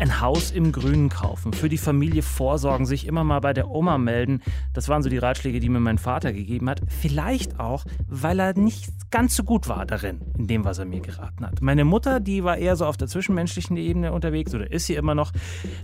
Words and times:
Ein 0.00 0.22
Haus 0.22 0.50
im 0.50 0.72
Grünen 0.72 1.10
kaufen, 1.10 1.52
für 1.52 1.68
die 1.68 1.76
Familie 1.76 2.22
vorsorgen, 2.22 2.86
sich 2.86 3.06
immer 3.06 3.22
mal 3.22 3.40
bei 3.40 3.52
der 3.52 3.68
Oma 3.68 3.98
melden. 3.98 4.40
Das 4.72 4.88
waren 4.88 5.02
so 5.02 5.10
die 5.10 5.18
Ratschläge, 5.18 5.60
die 5.60 5.68
mir 5.68 5.78
mein 5.78 5.98
Vater 5.98 6.32
gegeben 6.32 6.70
hat. 6.70 6.80
Vielleicht 6.88 7.60
auch, 7.60 7.84
weil 8.08 8.40
er 8.40 8.58
nicht 8.58 9.10
ganz 9.10 9.36
so 9.36 9.44
gut 9.44 9.68
war 9.68 9.84
darin, 9.84 10.22
in 10.38 10.46
dem, 10.46 10.64
was 10.64 10.78
er 10.78 10.86
mir 10.86 11.00
geraten 11.00 11.44
hat. 11.44 11.60
Meine 11.60 11.84
Mutter, 11.84 12.18
die 12.18 12.44
war 12.44 12.56
eher 12.56 12.76
so 12.76 12.86
auf 12.86 12.96
der 12.96 13.08
zwischenmenschlichen 13.08 13.76
Ebene 13.76 14.12
unterwegs 14.12 14.54
oder 14.54 14.72
ist 14.72 14.86
sie 14.86 14.94
immer 14.94 15.14
noch. 15.14 15.32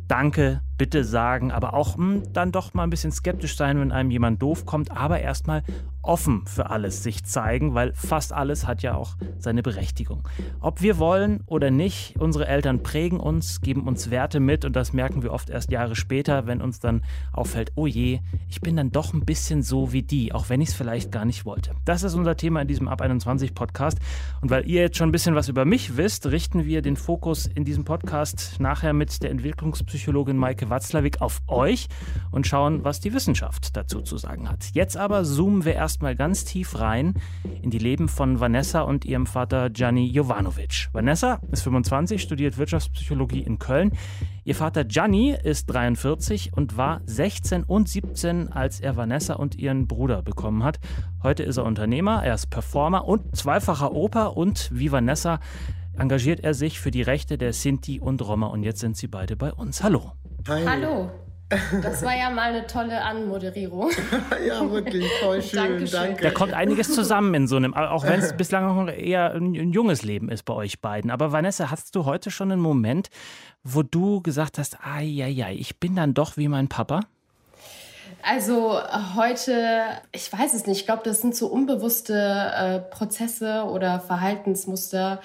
Danke, 0.09 0.63
bitte 0.79 1.05
sagen, 1.05 1.53
aber 1.53 1.75
auch 1.75 1.99
mh, 1.99 2.15
hm, 2.15 2.33
dann 2.33 2.53
doch 2.53 2.73
mal 2.73 2.85
ein 2.85 2.91
bisschen 2.91 3.13
skeptisch 3.13 3.57
sein, 3.57 3.79
wenn 3.79 3.93
einem 3.93 4.11
jemand 4.11 4.41
doof 4.41 4.65
kommt, 4.65 4.93
aber 4.93 5.21
erstmal 5.21 5.63
offen 6.03 6.47
für 6.47 6.71
alles 6.71 7.03
sich 7.03 7.25
zeigen, 7.25 7.75
weil 7.75 7.93
fast 7.93 8.33
alles 8.33 8.67
hat 8.67 8.83
ja 8.83 8.95
auch 8.95 9.17
seine 9.39 9.63
Berechtigung. 9.63 10.27
Ob 10.61 10.81
wir 10.81 10.99
wollen 10.99 11.43
oder 11.47 11.71
nicht, 11.71 12.15
unsere 12.19 12.47
Eltern 12.47 12.83
prägen 12.83 13.19
uns, 13.19 13.61
geben 13.61 13.83
uns 13.89 14.06
Werte 14.11 14.41
mit 14.41 14.65
und 14.65 14.77
das 14.77 14.93
merken 14.93 15.23
wir 15.23 15.33
oft 15.33 15.51
erst 15.51 15.71
Jahre 15.71 15.97
später, 15.97 16.47
wenn 16.47 16.61
uns 16.61 16.81
dann 16.81 17.03
auffällt, 17.33 17.73
oh 17.75 17.87
je, 17.87 18.21
ich 18.49 18.61
bin 18.61 18.77
dann 18.77 18.91
doch 18.91 19.13
ein 19.13 19.25
bisschen 19.25 19.63
so 19.63 19.93
wie 19.93 20.03
die, 20.03 20.33
auch 20.33 20.49
wenn 20.49 20.61
ich 20.61 20.71
es 20.71 20.75
vielleicht 20.75 21.13
gar 21.13 21.25
nicht 21.25 21.45
wollte. 21.45 21.73
Das 21.85 22.03
ist 22.03 22.15
unser 22.15 22.37
Thema 22.37 22.63
in 22.63 22.69
diesem 22.69 22.89
Ab 22.89 23.01
21 23.01 23.55
Podcast 23.55 23.99
und 24.41 24.51
weil 24.51 24.69
ihr 24.69 24.83
jetzt 24.83 24.97
schon 24.97 25.09
ein 25.09 25.13
bisschen 25.13 25.35
was 25.35 25.49
über 25.49 25.65
mich 25.65 25.97
wisst, 25.97 26.27
richten 26.27 26.65
wir 26.65 26.83
den 26.83 26.97
Fokus 26.97 27.47
in 27.47 27.65
diesem 27.65 27.85
Podcast 27.85 28.57
nachher 28.59 28.93
mit 28.93 29.23
der 29.23 29.31
Entwicklungspsychologin 29.31 30.37
Maike 30.37 30.71
Watzlawick 30.71 31.21
auf 31.21 31.41
euch 31.49 31.89
und 32.31 32.47
schauen, 32.47 32.85
was 32.85 33.01
die 33.01 33.13
Wissenschaft 33.13 33.77
dazu 33.77 34.01
zu 34.01 34.17
sagen 34.17 34.49
hat. 34.49 34.71
Jetzt 34.73 34.97
aber 34.97 35.25
zoomen 35.25 35.65
wir 35.65 35.75
erstmal 35.75 36.17
ganz 36.17 36.45
tief 36.45 36.79
rein 36.79 37.15
in 37.63 37.71
die 37.71 37.79
Leben 37.79 38.09
von 38.09 38.41
Vanessa 38.41 38.83
und 38.83 39.05
ihrem 39.05 39.27
Vater 39.27 39.71
Gianni 39.71 40.07
Jovanovic. 40.07 40.89
Vanessa 40.93 41.41
ist 41.51 41.63
25, 41.63 42.21
studiert 42.23 42.59
Wirtschaftspsychologie 42.59 43.41
in 43.41 43.59
Köln. 43.59 43.93
Ihr 44.45 44.55
Vater 44.55 44.85
Gianni 44.85 45.37
ist 45.43 45.67
43 45.67 46.53
und 46.53 46.77
war 46.77 47.01
16 47.07 47.65
und 47.65 47.89
17, 47.89 48.53
als 48.53 48.81
er 48.81 48.97
Vanessa 48.97 49.35
und 49.35 49.57
ihren 49.57 49.89
Bruder 49.89 50.23
bekommen 50.23 50.63
hat. 50.63 50.79
Heute 51.23 51.43
ist 51.43 51.57
er 51.57 51.65
Unternehmer, 51.65 52.23
er 52.25 52.35
ist 52.35 52.49
Performer 52.49 53.07
und 53.07 53.35
zweifacher 53.37 53.93
Opa 53.93 54.27
und 54.27 54.71
wie 54.73 54.93
Vanessa 54.93 55.41
engagiert 55.99 56.41
er 56.41 56.55
sich 56.55 56.79
für 56.79 56.91
die 56.91 57.03
Rechte 57.03 57.39
der 57.39 57.53
Sinti 57.53 57.99
und 57.99 58.23
Roma 58.23 58.47
und 58.47 58.63
jetzt 58.63 58.81
sind 58.81 58.97
sie 58.97 59.09
beide 59.09 59.37
bei 59.37 59.53
uns. 59.53 59.83
Hallo. 59.83 60.13
Hi. 60.47 60.65
Hallo. 60.65 61.11
Das 61.49 62.03
war 62.03 62.17
ja 62.17 62.31
mal 62.31 62.51
eine 62.51 62.67
tolle 62.67 63.03
Anmoderierung. 63.03 63.91
ja, 64.47 64.69
wirklich 64.69 65.07
voll 65.21 65.41
schön. 65.41 65.61
Dankeschön. 65.61 66.01
Danke. 66.01 66.23
Da 66.25 66.31
kommt 66.31 66.53
einiges 66.53 66.93
zusammen 66.93 67.35
in 67.35 67.47
so 67.47 67.57
einem, 67.57 67.73
auch 67.75 68.05
wenn 68.05 68.19
es 68.19 68.33
bislang 68.37 68.67
noch 68.67 68.93
eher 68.93 69.33
ein, 69.33 69.55
ein, 69.55 69.73
junges 69.73 70.03
Leben 70.03 70.29
ist 70.29 70.45
bei 70.45 70.55
euch 70.55 70.81
beiden. 70.81 71.11
Aber 71.11 71.31
Vanessa, 71.31 71.71
hast 71.71 71.95
du 71.95 72.05
heute 72.05 72.33
schon 72.33 72.51
einen 72.51 72.61
Moment, 72.61 73.11
wo 73.63 73.85
du 73.85 74.21
gesagt 74.23 74.59
hast, 74.59 74.79
ai, 74.85 75.23
ai, 75.23 75.45
ai, 75.45 75.55
ich 75.55 75.79
bin 75.79 75.95
dann 75.95 76.15
doch 76.15 76.37
wie 76.37 76.49
mein 76.49 76.67
Papa? 76.67 77.01
Also 78.23 78.81
heute, 79.15 79.85
ich 80.11 80.33
weiß 80.33 80.53
es 80.53 80.67
nicht, 80.67 80.81
ich 80.81 80.87
glaube, 80.87 81.03
das 81.05 81.21
sind 81.21 81.37
so 81.37 81.47
unbewusste 81.47 82.15
äh, 82.15 82.81
Prozesse 82.81 83.65
oder 83.65 84.01
Verhaltensmuster, 84.01 85.21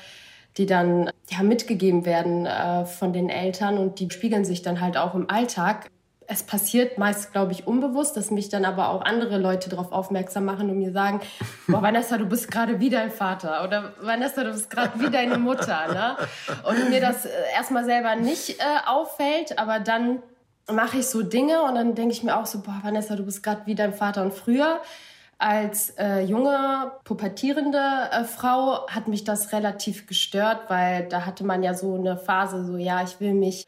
die 0.57 0.67
dann 0.67 1.09
ja, 1.29 1.41
mitgegeben 1.41 2.05
werden 2.05 2.45
äh, 2.45 2.85
von 2.85 3.11
den 3.11 3.29
Eltern 3.29 3.79
und 3.79 3.99
die 3.99 4.09
spiegeln 4.11 4.45
sich 4.45 4.61
dann 4.61 4.81
halt 4.81 4.97
auch 4.97 5.15
im 5.15 5.29
Alltag 5.29 5.89
es 6.31 6.43
passiert 6.43 6.97
meist, 6.97 7.33
glaube 7.33 7.51
ich, 7.51 7.67
unbewusst, 7.67 8.15
dass 8.15 8.31
mich 8.31 8.47
dann 8.47 8.63
aber 8.63 8.89
auch 8.89 9.01
andere 9.01 9.37
Leute 9.37 9.69
darauf 9.69 9.91
aufmerksam 9.91 10.45
machen 10.45 10.69
und 10.69 10.77
mir 10.77 10.93
sagen, 10.93 11.19
boah, 11.67 11.81
Vanessa, 11.81 12.17
du 12.17 12.25
bist 12.25 12.49
gerade 12.49 12.79
wie 12.79 12.89
dein 12.89 13.11
Vater 13.11 13.65
oder 13.65 13.93
Vanessa, 13.99 14.43
du 14.43 14.51
bist 14.51 14.69
gerade 14.69 14.97
wie 14.99 15.09
deine 15.09 15.37
Mutter. 15.37 15.87
Ne? 15.91 16.15
Und 16.63 16.89
mir 16.89 17.01
das 17.01 17.25
äh, 17.25 17.29
erstmal 17.53 17.83
selber 17.83 18.15
nicht 18.15 18.59
äh, 18.59 18.63
auffällt, 18.87 19.59
aber 19.59 19.81
dann 19.81 20.23
mache 20.71 20.99
ich 20.99 21.07
so 21.07 21.21
Dinge 21.21 21.63
und 21.63 21.75
dann 21.75 21.95
denke 21.95 22.13
ich 22.13 22.23
mir 22.23 22.37
auch 22.37 22.45
so, 22.45 22.61
boah, 22.61 22.79
Vanessa, 22.81 23.15
du 23.17 23.25
bist 23.25 23.43
gerade 23.43 23.65
wie 23.65 23.75
dein 23.75 23.93
Vater. 23.93 24.21
Und 24.21 24.33
früher 24.33 24.79
als 25.37 25.89
äh, 25.97 26.21
junge, 26.21 26.93
pubertierende 27.03 28.09
äh, 28.11 28.23
Frau 28.23 28.87
hat 28.87 29.09
mich 29.09 29.25
das 29.25 29.51
relativ 29.51 30.07
gestört, 30.07 30.69
weil 30.69 31.09
da 31.09 31.25
hatte 31.25 31.43
man 31.43 31.61
ja 31.61 31.73
so 31.73 31.95
eine 31.95 32.15
Phase, 32.15 32.63
so 32.63 32.77
ja, 32.77 33.03
ich 33.03 33.19
will 33.19 33.33
mich 33.33 33.67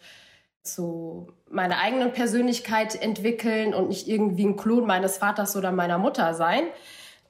zu 0.63 1.27
meiner 1.49 1.79
eigenen 1.79 2.13
Persönlichkeit 2.13 2.99
entwickeln 2.99 3.73
und 3.73 3.89
nicht 3.89 4.07
irgendwie 4.07 4.45
ein 4.45 4.55
Klon 4.55 4.87
meines 4.87 5.17
Vaters 5.17 5.55
oder 5.55 5.71
meiner 5.71 5.97
Mutter 5.97 6.33
sein. 6.33 6.63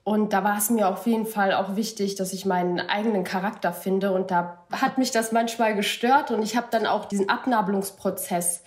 Und 0.03 0.33
da 0.33 0.44
war 0.44 0.57
es 0.57 0.69
mir 0.69 0.89
auf 0.89 1.05
jeden 1.07 1.25
Fall 1.25 1.53
auch 1.53 1.75
wichtig, 1.75 2.16
dass 2.16 2.33
ich 2.33 2.45
meinen 2.45 2.79
eigenen 2.79 3.23
Charakter 3.23 3.71
finde. 3.71 4.11
Und 4.11 4.31
da 4.31 4.66
hat 4.71 4.97
mich 4.97 5.11
das 5.11 5.31
manchmal 5.31 5.75
gestört. 5.75 6.29
Und 6.29 6.44
ich 6.44 6.57
habe 6.57 6.67
dann 6.71 6.85
auch 6.85 7.05
diesen 7.05 7.29
Abnabelungsprozess 7.29 8.63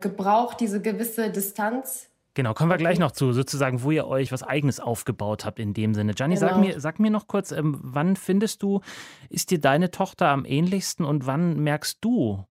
gebraucht, 0.00 0.60
diese 0.60 0.80
gewisse 0.80 1.30
Distanz. 1.30 2.08
Genau, 2.32 2.54
kommen 2.54 2.70
wir 2.70 2.76
gleich 2.76 2.98
noch 2.98 3.10
zu, 3.10 3.32
sozusagen, 3.32 3.82
wo 3.82 3.90
ihr 3.90 4.06
euch 4.06 4.32
was 4.32 4.42
Eigenes 4.42 4.80
aufgebaut 4.80 5.44
habt 5.44 5.58
in 5.58 5.74
dem 5.74 5.92
Sinne. 5.92 6.14
Gianni, 6.14 6.36
genau. 6.36 6.48
sag, 6.48 6.58
mir, 6.58 6.80
sag 6.80 7.00
mir 7.00 7.10
noch 7.10 7.26
kurz, 7.26 7.50
ähm, 7.52 7.78
wann 7.82 8.16
findest 8.16 8.62
du, 8.62 8.80
ist 9.28 9.50
dir 9.50 9.60
deine 9.60 9.90
Tochter 9.90 10.28
am 10.28 10.44
ähnlichsten 10.44 11.04
und 11.04 11.26
wann 11.26 11.58
merkst 11.58 11.98
du, 12.00 12.44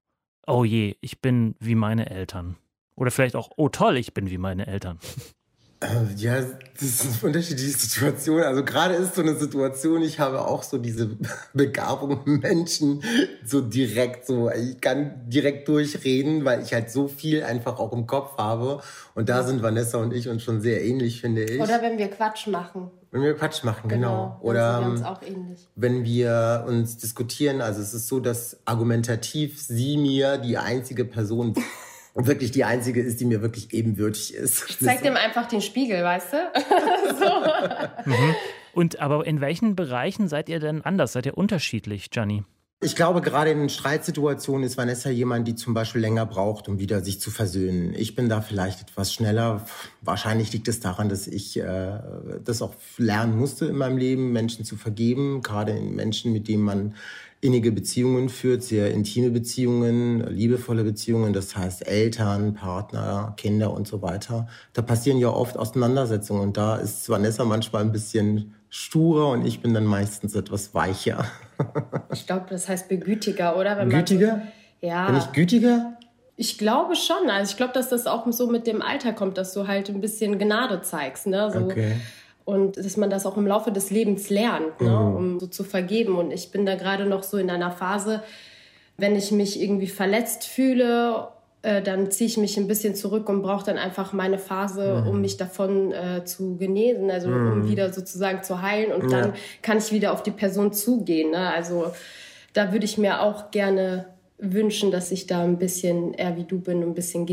oh 0.47 0.63
je, 0.63 0.95
ich 1.01 1.21
bin 1.21 1.55
wie 1.59 1.75
meine 1.75 2.09
Eltern. 2.09 2.57
Oder 2.95 3.11
vielleicht 3.11 3.35
auch, 3.35 3.51
oh 3.57 3.69
toll, 3.69 3.97
ich 3.97 4.13
bin 4.13 4.29
wie 4.29 4.39
meine 4.39 4.65
Eltern. 4.65 4.99
Äh, 5.79 6.15
ja, 6.15 6.41
das 6.41 6.99
sind 6.99 7.23
unterschiedliche 7.23 7.77
Situationen. 7.77 8.43
Also 8.43 8.65
gerade 8.65 8.95
ist 8.95 9.13
so 9.13 9.21
eine 9.21 9.35
Situation, 9.35 10.01
ich 10.01 10.19
habe 10.19 10.41
auch 10.41 10.63
so 10.63 10.79
diese 10.79 11.11
Begabung, 11.53 12.21
Menschen 12.25 13.03
so 13.45 13.61
direkt 13.61 14.25
so, 14.25 14.49
ich 14.49 14.81
kann 14.81 15.29
direkt 15.29 15.67
durchreden, 15.67 16.45
weil 16.45 16.63
ich 16.63 16.73
halt 16.73 16.89
so 16.89 17.07
viel 17.07 17.43
einfach 17.43 17.77
auch 17.77 17.93
im 17.93 18.07
Kopf 18.07 18.37
habe. 18.39 18.81
Und 19.13 19.29
da 19.29 19.43
sind 19.43 19.61
Vanessa 19.61 19.99
und 19.99 20.13
ich 20.13 20.27
uns 20.29 20.41
schon 20.41 20.61
sehr 20.61 20.83
ähnlich, 20.83 21.21
finde 21.21 21.43
ich. 21.43 21.61
Oder 21.61 21.79
wenn 21.83 21.99
wir 21.99 22.07
Quatsch 22.07 22.47
machen. 22.47 22.89
Wenn 23.17 23.25
wir 23.25 23.35
Quatsch 23.35 23.63
machen, 23.63 23.89
genau. 23.89 24.37
genau. 24.39 24.39
Oder 24.41 24.81
wir 24.81 24.87
uns 24.91 25.03
auch 25.03 25.21
ähnlich. 25.23 25.67
wenn 25.75 26.03
wir 26.03 26.65
uns 26.67 26.97
diskutieren, 26.97 27.61
also 27.61 27.81
es 27.81 27.93
ist 27.93 28.07
so, 28.07 28.19
dass 28.19 28.59
argumentativ 28.65 29.59
sie 29.59 29.97
mir 29.97 30.37
die 30.37 30.57
einzige 30.57 31.03
Person 31.03 31.55
wirklich 32.15 32.51
die 32.51 32.63
einzige 32.63 33.01
ist, 33.01 33.19
die 33.19 33.25
mir 33.25 33.41
wirklich 33.41 33.73
ebenbürtig 33.73 34.35
ist. 34.35 34.69
Ich 34.69 34.79
zeig 34.79 35.01
dem 35.01 35.15
einfach 35.15 35.47
den 35.47 35.61
Spiegel, 35.61 36.03
weißt 36.03 36.33
du? 36.33 36.37
so. 37.19 38.11
mhm. 38.11 38.35
Und 38.73 38.99
aber 38.99 39.25
in 39.25 39.41
welchen 39.41 39.75
Bereichen 39.75 40.27
seid 40.27 40.49
ihr 40.49 40.59
denn 40.59 40.83
anders? 40.83 41.13
Seid 41.13 41.25
ihr 41.25 41.37
unterschiedlich, 41.37 42.11
Gianni? 42.11 42.43
Ich 42.79 42.95
glaube, 42.95 43.21
gerade 43.21 43.49
in 43.49 43.69
Streitsituationen 43.69 44.63
ist 44.63 44.77
Vanessa 44.77 45.09
jemand, 45.09 45.47
die 45.47 45.55
zum 45.55 45.73
Beispiel 45.73 45.99
länger 45.99 46.27
braucht, 46.27 46.69
um 46.69 46.77
wieder 46.77 47.03
sich 47.03 47.19
zu 47.19 47.31
versöhnen. 47.31 47.95
Ich 47.95 48.13
bin 48.13 48.29
da 48.29 48.39
vielleicht 48.39 48.81
etwas 48.81 49.11
schneller. 49.11 49.65
Wahrscheinlich 50.01 50.53
liegt 50.53 50.67
es 50.67 50.79
daran, 50.79 51.09
dass 51.09 51.25
ich 51.25 51.57
äh, 51.57 51.99
das 52.43 52.61
auch 52.61 52.75
lernen 52.97 53.35
musste 53.35 53.65
in 53.65 53.77
meinem 53.77 53.97
Leben, 53.97 54.31
Menschen 54.31 54.63
zu 54.63 54.75
vergeben, 54.75 55.41
gerade 55.41 55.71
in 55.71 55.95
Menschen, 55.95 56.31
mit 56.33 56.47
denen 56.47 56.61
man 56.61 56.93
innige 57.41 57.71
Beziehungen 57.71 58.29
führt, 58.29 58.61
sehr 58.61 58.91
intime 58.91 59.31
Beziehungen, 59.31 60.19
liebevolle 60.27 60.83
Beziehungen, 60.83 61.33
das 61.33 61.55
heißt 61.55 61.87
Eltern, 61.87 62.53
Partner, 62.53 63.33
Kinder 63.37 63.73
und 63.73 63.87
so 63.87 64.03
weiter. 64.03 64.47
Da 64.73 64.83
passieren 64.83 65.17
ja 65.17 65.29
oft 65.29 65.57
Auseinandersetzungen 65.57 66.41
und 66.41 66.57
da 66.57 66.75
ist 66.75 67.09
Vanessa 67.09 67.43
manchmal 67.43 67.81
ein 67.81 67.91
bisschen 67.91 68.53
sturer 68.77 69.29
und 69.29 69.45
ich 69.45 69.61
bin 69.61 69.73
dann 69.73 69.85
meistens 69.85 70.35
etwas 70.35 70.73
weicher. 70.73 71.25
ich 72.13 72.27
glaube, 72.27 72.45
das 72.49 72.69
heißt 72.69 72.87
begütiger, 72.87 73.57
oder? 73.57 73.77
Wenn 73.77 73.89
gütiger? 73.89 74.43
So, 74.81 74.87
ja. 74.87 75.07
Bin 75.07 75.17
ich 75.17 75.31
gütiger? 75.31 75.97
Ich 76.35 76.59
glaube 76.59 76.95
schon. 76.95 77.29
Also 77.29 77.51
ich 77.51 77.57
glaube, 77.57 77.73
dass 77.73 77.89
das 77.89 78.05
auch 78.05 78.31
so 78.31 78.47
mit 78.47 78.67
dem 78.67 78.83
Alter 78.83 79.13
kommt, 79.13 79.39
dass 79.39 79.53
du 79.53 79.67
halt 79.67 79.89
ein 79.89 79.99
bisschen 79.99 80.37
Gnade 80.37 80.81
zeigst. 80.81 81.25
Ne? 81.25 81.51
So, 81.51 81.59
okay 81.59 81.95
und 82.47 82.77
dass 82.77 82.95
man 82.95 83.09
das 83.09 83.25
auch 83.25 83.35
im 83.35 83.45
Laufe 83.45 83.73
des 83.73 83.91
Lebens 83.91 84.29
lernt, 84.29 84.79
ne, 84.79 84.89
mhm. 84.89 85.15
um 85.17 85.39
so 85.39 85.47
zu 85.47 85.65
vergeben. 85.65 86.15
Und 86.15 86.31
ich 86.31 86.49
bin 86.49 86.65
da 86.65 86.75
gerade 86.75 87.05
noch 87.05 87.23
so 87.23 87.37
in 87.37 87.49
einer 87.49 87.71
Phase, 87.71 88.23
wenn 88.95 89.17
ich 89.17 89.33
mich 89.33 89.61
irgendwie 89.61 89.87
verletzt 89.87 90.45
fühle, 90.45 91.27
äh, 91.63 91.81
dann 91.81 92.11
ziehe 92.11 92.27
ich 92.27 92.37
mich 92.37 92.57
ein 92.57 92.67
bisschen 92.67 92.95
zurück 92.95 93.27
und 93.29 93.41
brauche 93.41 93.65
dann 93.65 93.77
einfach 93.77 94.13
meine 94.13 94.37
Phase, 94.37 95.01
mhm. 95.01 95.09
um 95.09 95.21
mich 95.21 95.37
davon 95.37 95.91
äh, 95.91 96.23
zu 96.23 96.55
genesen, 96.57 97.09
also 97.09 97.29
mhm. 97.29 97.51
um 97.51 97.69
wieder 97.69 97.91
sozusagen 97.91 98.43
zu 98.43 98.61
heilen. 98.61 98.91
Und 98.91 99.11
ja. 99.11 99.21
dann 99.21 99.33
kann 99.61 99.77
ich 99.77 99.91
wieder 99.91 100.13
auf 100.13 100.23
die 100.23 100.31
Person 100.31 100.71
zugehen. 100.71 101.31
Ne? 101.31 101.51
Also 101.51 101.91
da 102.53 102.71
würde 102.71 102.85
ich 102.85 102.97
mir 102.97 103.21
auch 103.21 103.51
gerne 103.51 104.05
wünschen, 104.37 104.91
dass 104.91 105.11
ich 105.11 105.25
da 105.25 105.43
ein 105.43 105.57
bisschen 105.57 106.13
eher 106.13 106.37
wie 106.37 106.43
du 106.43 106.59
bin, 106.59 106.83
ein 106.83 106.93
bisschen. 106.93 107.25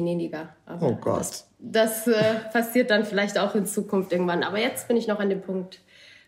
Aber 0.65 0.87
oh 0.87 0.97
Gott. 0.99 1.21
Das, 1.21 1.47
das 1.59 2.07
äh, 2.07 2.35
passiert 2.53 2.91
dann 2.91 3.05
vielleicht 3.05 3.39
auch 3.39 3.55
in 3.55 3.67
Zukunft 3.67 4.13
irgendwann. 4.13 4.43
Aber 4.43 4.59
jetzt 4.59 4.89
bin 4.89 4.97
ich 4.97 5.07
noch 5.07 5.21
an 5.21 5.29
dem 5.29 5.43
Punkt, 5.43 5.81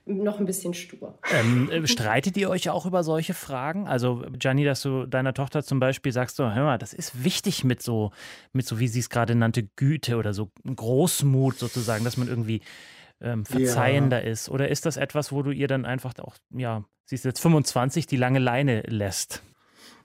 noch 0.06 0.38
ein 0.38 0.46
bisschen 0.46 0.72
stur. 0.72 1.18
Ähm, 1.32 1.68
äh, 1.70 1.86
streitet 1.86 2.36
ihr 2.36 2.48
euch 2.48 2.70
auch 2.70 2.86
über 2.86 3.02
solche 3.02 3.34
Fragen? 3.34 3.86
Also, 3.86 4.24
Gianni, 4.38 4.64
dass 4.64 4.80
du 4.82 5.04
deiner 5.04 5.34
Tochter 5.34 5.64
zum 5.64 5.80
Beispiel 5.80 6.12
sagst, 6.12 6.36
so, 6.36 6.50
hör 6.52 6.64
mal, 6.64 6.78
das 6.78 6.94
ist 6.94 7.24
wichtig 7.24 7.64
mit 7.64 7.82
so, 7.82 8.12
mit 8.52 8.66
so, 8.66 8.78
wie 8.78 8.88
sie 8.88 9.00
es 9.00 9.10
gerade 9.10 9.34
nannte, 9.34 9.64
Güte 9.64 10.16
oder 10.16 10.32
so 10.32 10.50
Großmut 10.64 11.58
sozusagen, 11.58 12.04
dass 12.04 12.16
man 12.16 12.28
irgendwie 12.28 12.62
ähm, 13.20 13.44
verzeihender 13.44 14.24
ja. 14.24 14.30
ist? 14.30 14.48
Oder 14.48 14.68
ist 14.68 14.86
das 14.86 14.96
etwas, 14.96 15.32
wo 15.32 15.42
du 15.42 15.50
ihr 15.50 15.66
dann 15.66 15.84
einfach 15.84 16.14
auch, 16.20 16.36
ja, 16.50 16.84
sie 17.04 17.16
ist 17.16 17.24
jetzt 17.24 17.40
25, 17.40 18.06
die 18.06 18.16
lange 18.16 18.38
Leine 18.38 18.82
lässt? 18.82 19.42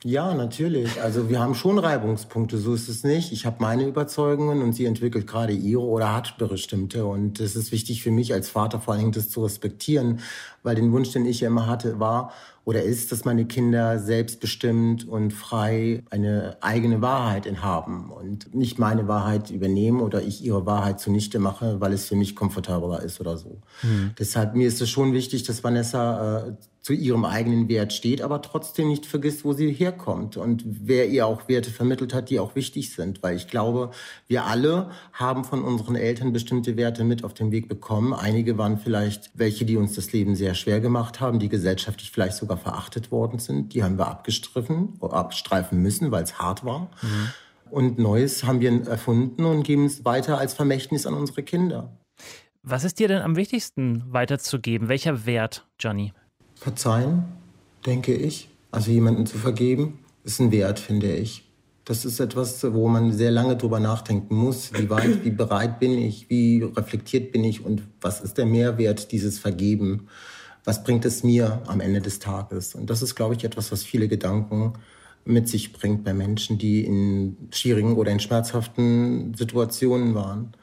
Ja, 0.03 0.33
natürlich. 0.33 1.00
Also 1.00 1.30
wir 1.30 1.39
haben 1.39 1.53
schon 1.53 1.77
Reibungspunkte, 1.77 2.57
so 2.57 2.74
ist 2.74 2.89
es 2.89 3.03
nicht. 3.03 3.31
Ich 3.31 3.45
habe 3.45 3.57
meine 3.59 3.86
Überzeugungen 3.86 4.63
und 4.63 4.74
sie 4.74 4.86
entwickelt 4.86 5.27
gerade 5.27 5.53
ihre 5.53 5.83
oder 5.83 6.12
hat 6.15 6.39
bestimmte. 6.39 7.06
Und 7.06 7.39
es 7.39 7.56
ist 7.56 7.71
wichtig 7.71 8.01
für 8.01 8.09
mich 8.09 8.33
als 8.33 8.50
Vater 8.50 8.80
vor 8.80 8.94
allen 8.94 9.01
Dingen 9.01 9.12
das 9.12 9.30
zu 9.30 9.44
respektieren, 9.44 10.19
weil 10.63 10.75
den 10.75 10.92
Wunsch, 10.92 11.12
den 11.12 11.25
ich 11.25 11.42
ja 11.42 11.48
immer 11.48 11.68
hatte, 11.68 12.00
war, 12.00 12.31
oder 12.63 12.84
ist, 12.84 13.12
dass 13.12 13.25
meine 13.25 13.46
Kinder 13.46 13.98
selbstbestimmt 13.98 15.08
und 15.08 15.34
frei 15.34 16.04
eine 16.12 16.58
eigene 16.62 17.02
Wahrheit 17.02 17.52
haben 17.62 18.12
und 18.12 18.54
nicht 18.54 18.78
meine 18.78 19.08
Wahrheit 19.08 19.50
übernehmen 19.50 20.00
oder 20.00 20.22
ich 20.22 20.44
ihre 20.44 20.66
Wahrheit 20.66 21.00
zunichte 21.00 21.40
mache, 21.40 21.81
weil 21.81 21.92
es 21.94 22.08
für 22.08 22.16
mich 22.16 22.36
komfortabler 22.36 23.02
ist 23.02 23.19
oder 23.19 23.38
so. 23.38 23.62
Mhm. 23.81 24.12
Deshalb 24.19 24.56
mir 24.56 24.68
ist 24.68 24.81
es 24.81 24.90
schon 24.90 25.13
wichtig, 25.13 25.44
dass 25.44 25.63
Vanessa 25.63 26.48
äh, 26.48 26.54
zu 26.81 26.94
ihrem 26.94 27.25
eigenen 27.25 27.69
Wert 27.69 27.94
steht, 27.94 28.24
aber 28.24 28.42
trotzdem 28.42 28.88
nicht 28.88 29.06
vergisst, 29.06 29.46
wo 29.46 29.54
sie 29.54 29.72
herkommt 29.72 30.36
und 30.36 30.64
wer 30.66 31.07
ihr 31.10 31.28
auch 31.28 31.48
Werte 31.48 31.69
vermittelt 31.69 32.12
hat, 32.14 32.31
die 32.31 32.40
auch 32.40 32.56
wichtig 32.56 32.92
sind. 32.92 33.22
Weil 33.22 33.36
ich 33.36 33.48
glaube, 33.48 33.92
wir 34.28 34.46
alle 34.46 34.90
haben 35.14 35.44
von 35.44 35.64
unseren 35.64 35.96
Eltern 35.96 36.34
bestimmte 36.34 36.78
Werte 36.78 37.04
mit 37.04 37.24
auf 37.24 37.36
den 37.36 37.52
Weg 37.52 37.69
bekommen. 37.69 38.14
Einige 38.14 38.57
waren 38.57 38.80
vielleicht 38.80 39.30
welche, 39.36 39.64
die 39.64 39.78
uns 39.78 39.94
das 39.94 40.12
Leben 40.12 40.36
sehr 40.36 40.50
schwer 40.56 40.80
gemacht 40.80 41.19
haben, 41.19 41.39
die 41.39 41.50
gesellschaftlich 41.50 42.12
vielleicht 42.12 42.36
sogar 42.36 42.57
verachtet 42.57 43.12
worden 43.12 43.39
sind. 43.39 43.74
Die 43.74 43.83
haben 43.83 43.98
wir 43.98 44.07
abgestriffen, 44.07 45.00
abstreifen 45.01 45.81
müssen, 45.81 46.12
weil 46.12 46.24
es 46.24 46.39
hart 46.39 46.63
war. 46.65 46.89
Mhm. 47.01 47.30
Und 47.69 48.00
Neues 48.00 48.44
haben 48.44 48.59
wir 48.59 48.88
erfunden 48.88 49.45
und 49.45 49.63
geben 49.63 49.86
es 49.86 50.03
weiter 50.03 50.38
als 50.38 50.53
Vermächtnis 50.53 51.07
an 51.07 51.13
unsere 51.13 51.44
Kinder. 51.44 51.95
Was 52.63 52.83
ist 52.83 53.00
dir 53.00 53.07
denn 53.07 53.21
am 53.21 53.36
wichtigsten 53.36 54.03
weiterzugeben? 54.07 54.88
Welcher 54.88 55.25
Wert, 55.25 55.65
Johnny? 55.80 56.13
Verzeihen, 56.56 57.24
denke 57.86 58.13
ich. 58.13 58.50
Also 58.71 58.92
jemanden 58.92 59.25
zu 59.25 59.38
vergeben, 59.38 60.00
ist 60.24 60.39
ein 60.39 60.51
Wert, 60.51 60.80
finde 60.80 61.13
ich. 61.13 61.51
Das 61.86 62.06
ist 62.06 62.19
etwas, 62.19 62.63
wo 62.74 62.88
man 62.88 63.12
sehr 63.12 63.31
lange 63.31 63.57
drüber 63.57 63.80
nachdenken 63.80 64.36
muss. 64.36 64.71
Wie 64.74 64.89
weit, 64.89 65.25
wie 65.25 65.31
bereit 65.31 65.80
bin 65.80 65.97
ich, 65.97 66.30
wie 66.30 66.62
reflektiert 66.63 67.31
bin 67.31 67.44
ich 67.44 67.65
und 67.65 67.81
was 68.00 68.21
ist 68.21 68.38
der 68.38 68.45
Mehrwert 68.45 69.12
dieses 69.12 69.39
Vergeben? 69.39 70.07
Was 70.63 70.84
bringt 70.84 71.06
es 71.06 71.24
mir 71.24 71.62
am 71.68 71.80
Ende 71.80 72.02
des 72.02 72.19
Tages? 72.19 72.75
Und 72.75 72.90
das 72.90 73.02
ist, 73.02 73.16
glaube 73.16 73.36
ich, 73.36 73.44
etwas, 73.44 73.72
was 73.72 73.84
viele 73.84 74.08
Gedanken 74.08 74.74
mit 75.25 75.48
sich 75.48 75.74
bringt 75.74 76.04
bei 76.04 76.13
Menschen, 76.13 76.58
die 76.58 76.84
in 76.86 77.38
schwierigen 77.52 77.96
oder 77.96 78.12
in 78.12 78.19
schmerzhaften 78.19 79.34
Situationen 79.36 80.16
waren. 80.16 80.54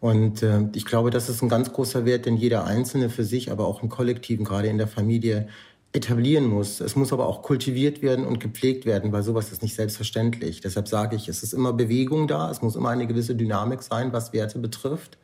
Und 0.00 0.42
äh, 0.42 0.68
ich 0.74 0.84
glaube, 0.84 1.10
das 1.10 1.28
ist 1.28 1.42
ein 1.42 1.48
ganz 1.48 1.72
großer 1.72 2.04
Wert, 2.04 2.26
den 2.26 2.36
jeder 2.36 2.64
Einzelne 2.64 3.08
für 3.10 3.24
sich, 3.24 3.50
aber 3.50 3.66
auch 3.66 3.82
im 3.82 3.88
Kollektiven, 3.88 4.44
gerade 4.44 4.68
in 4.68 4.78
der 4.78 4.88
Familie, 4.88 5.48
etablieren 5.94 6.46
muss. 6.46 6.80
Es 6.80 6.96
muss 6.96 7.12
aber 7.12 7.26
auch 7.26 7.42
kultiviert 7.42 8.02
werden 8.02 8.26
und 8.26 8.40
gepflegt 8.40 8.84
werden, 8.84 9.12
weil 9.12 9.22
sowas 9.22 9.52
ist 9.52 9.62
nicht 9.62 9.76
selbstverständlich. 9.76 10.60
Deshalb 10.60 10.88
sage 10.88 11.14
ich, 11.14 11.28
es 11.28 11.44
ist 11.44 11.54
immer 11.54 11.72
Bewegung 11.72 12.26
da, 12.26 12.50
es 12.50 12.62
muss 12.62 12.74
immer 12.74 12.90
eine 12.90 13.06
gewisse 13.06 13.36
Dynamik 13.36 13.80
sein, 13.82 14.12
was 14.12 14.32
Werte 14.32 14.58
betrifft. 14.58 15.18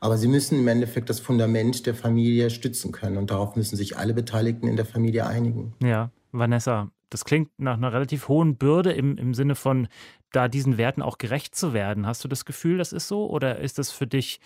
Aber 0.00 0.18
sie 0.18 0.28
müssen 0.28 0.58
im 0.58 0.68
Endeffekt 0.68 1.08
das 1.08 1.20
Fundament 1.20 1.86
der 1.86 1.94
Familie 1.94 2.50
stützen 2.50 2.92
können 2.92 3.16
und 3.16 3.30
darauf 3.30 3.56
müssen 3.56 3.76
sich 3.76 3.96
alle 3.96 4.14
Beteiligten 4.14 4.68
in 4.68 4.76
der 4.76 4.86
Familie 4.86 5.26
einigen. 5.26 5.74
Ja, 5.82 6.10
Vanessa, 6.32 6.90
das 7.10 7.24
klingt 7.24 7.50
nach 7.58 7.76
einer 7.76 7.92
relativ 7.92 8.28
hohen 8.28 8.56
Bürde 8.56 8.92
im, 8.92 9.16
im 9.16 9.34
Sinne 9.34 9.54
von, 9.54 9.88
da 10.32 10.48
diesen 10.48 10.76
Werten 10.76 11.02
auch 11.02 11.18
gerecht 11.18 11.54
zu 11.54 11.72
werden. 11.72 12.06
Hast 12.06 12.22
du 12.24 12.28
das 12.28 12.44
Gefühl, 12.44 12.78
das 12.78 12.92
ist 12.92 13.08
so? 13.08 13.28
Oder 13.28 13.58
ist 13.58 13.78
das 13.78 13.90
für 13.90 14.06
dich 14.06 14.40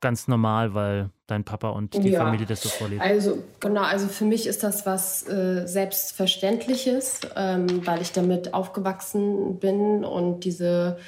ganz 0.00 0.28
normal, 0.28 0.74
weil 0.74 1.10
dein 1.26 1.44
Papa 1.44 1.70
und 1.70 1.94
die 1.94 2.10
ja, 2.10 2.24
Familie 2.24 2.46
das 2.46 2.62
so 2.62 2.68
vorleben? 2.68 3.00
Also 3.00 3.42
genau, 3.58 3.82
also 3.82 4.06
für 4.06 4.24
mich 4.24 4.46
ist 4.46 4.62
das 4.62 4.86
was 4.86 5.26
äh, 5.28 5.66
Selbstverständliches, 5.66 7.22
ähm, 7.34 7.84
weil 7.86 8.00
ich 8.00 8.12
damit 8.12 8.54
aufgewachsen 8.54 9.58
bin 9.58 10.04
und 10.04 10.44
diese 10.44 10.98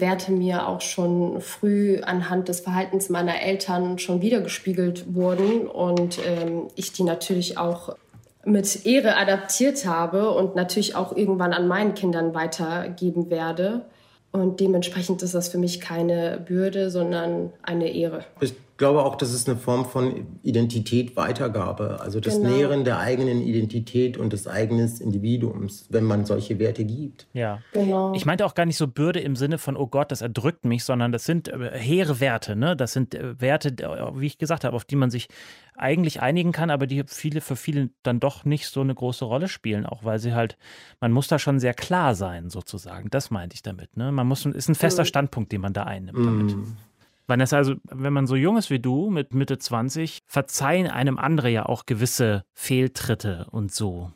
Werte 0.00 0.32
mir 0.32 0.68
auch 0.68 0.80
schon 0.80 1.40
früh 1.40 2.00
anhand 2.00 2.48
des 2.48 2.60
Verhaltens 2.60 3.08
meiner 3.08 3.40
Eltern 3.40 3.98
schon 3.98 4.22
wiedergespiegelt 4.22 5.14
wurden 5.14 5.66
und 5.66 6.18
ähm, 6.26 6.68
ich 6.74 6.92
die 6.92 7.02
natürlich 7.02 7.58
auch 7.58 7.96
mit 8.44 8.84
Ehre 8.86 9.16
adaptiert 9.16 9.86
habe 9.86 10.30
und 10.30 10.54
natürlich 10.54 10.96
auch 10.96 11.16
irgendwann 11.16 11.52
an 11.52 11.66
meinen 11.66 11.94
Kindern 11.94 12.34
weitergeben 12.34 13.30
werde. 13.30 13.86
Und 14.32 14.60
dementsprechend 14.60 15.22
ist 15.22 15.34
das 15.34 15.48
für 15.48 15.58
mich 15.58 15.80
keine 15.80 16.42
Bürde, 16.44 16.90
sondern 16.90 17.52
eine 17.62 17.92
Ehre. 17.92 18.24
Ich 18.40 18.54
glaube 18.76 19.04
auch, 19.04 19.16
das 19.16 19.32
ist 19.32 19.48
eine 19.48 19.58
Form 19.58 19.84
von 19.84 20.26
Identität, 20.42 21.16
Weitergabe. 21.16 22.00
Also 22.00 22.20
das 22.20 22.36
genau. 22.36 22.50
Nähren 22.50 22.84
der 22.84 22.98
eigenen 22.98 23.40
Identität 23.40 24.16
und 24.16 24.32
des 24.32 24.46
eigenen 24.46 24.90
Individuums, 25.00 25.86
wenn 25.90 26.04
man 26.04 26.24
solche 26.24 26.58
Werte 26.58 26.84
gibt. 26.84 27.26
Ja, 27.32 27.60
genau. 27.72 28.12
Ich 28.14 28.26
meinte 28.26 28.44
auch 28.44 28.54
gar 28.54 28.66
nicht 28.66 28.76
so 28.76 28.88
Bürde 28.88 29.20
im 29.20 29.36
Sinne 29.36 29.58
von, 29.58 29.76
oh 29.76 29.86
Gott, 29.86 30.10
das 30.10 30.22
erdrückt 30.22 30.64
mich, 30.64 30.84
sondern 30.84 31.12
das 31.12 31.24
sind 31.24 31.48
äh, 31.48 31.78
hehre 31.78 32.20
Werte. 32.20 32.56
Ne? 32.56 32.76
Das 32.76 32.92
sind 32.92 33.14
äh, 33.14 33.40
Werte, 33.40 33.74
wie 34.16 34.26
ich 34.26 34.38
gesagt 34.38 34.64
habe, 34.64 34.74
auf 34.74 34.84
die 34.84 34.96
man 34.96 35.10
sich 35.10 35.28
eigentlich 35.76 36.20
einigen 36.20 36.52
kann, 36.52 36.70
aber 36.70 36.86
die 36.86 37.04
viele 37.06 37.40
für 37.40 37.56
viele 37.56 37.90
dann 38.02 38.20
doch 38.20 38.44
nicht 38.44 38.68
so 38.68 38.80
eine 38.80 38.94
große 38.94 39.24
Rolle 39.24 39.48
spielen, 39.48 39.86
auch 39.86 40.04
weil 40.04 40.18
sie 40.18 40.34
halt, 40.34 40.56
man 41.00 41.12
muss 41.12 41.28
da 41.28 41.38
schon 41.38 41.58
sehr 41.58 41.74
klar 41.74 42.14
sein, 42.14 42.50
sozusagen. 42.50 43.10
Das 43.10 43.30
meinte 43.30 43.54
ich 43.54 43.62
damit. 43.62 43.96
Ne? 43.96 44.12
Man 44.12 44.26
muss, 44.26 44.46
ist 44.46 44.68
ein 44.68 44.74
fester 44.74 45.04
Standpunkt, 45.04 45.52
den 45.52 45.60
man 45.60 45.72
da 45.72 45.84
einnimmt 45.84 46.18
mm. 46.18 46.24
damit. 46.24 46.56
Vanessa, 47.26 47.56
also 47.56 47.74
wenn 47.90 48.12
man 48.12 48.26
so 48.26 48.36
jung 48.36 48.56
ist 48.56 48.70
wie 48.70 48.80
du, 48.80 49.10
mit 49.10 49.34
Mitte 49.34 49.58
20, 49.58 50.20
verzeihen 50.26 50.86
einem 50.86 51.18
andere 51.18 51.48
ja 51.48 51.66
auch 51.66 51.86
gewisse 51.86 52.44
Fehltritte 52.52 53.46
und 53.50 53.72
so. 53.72 54.10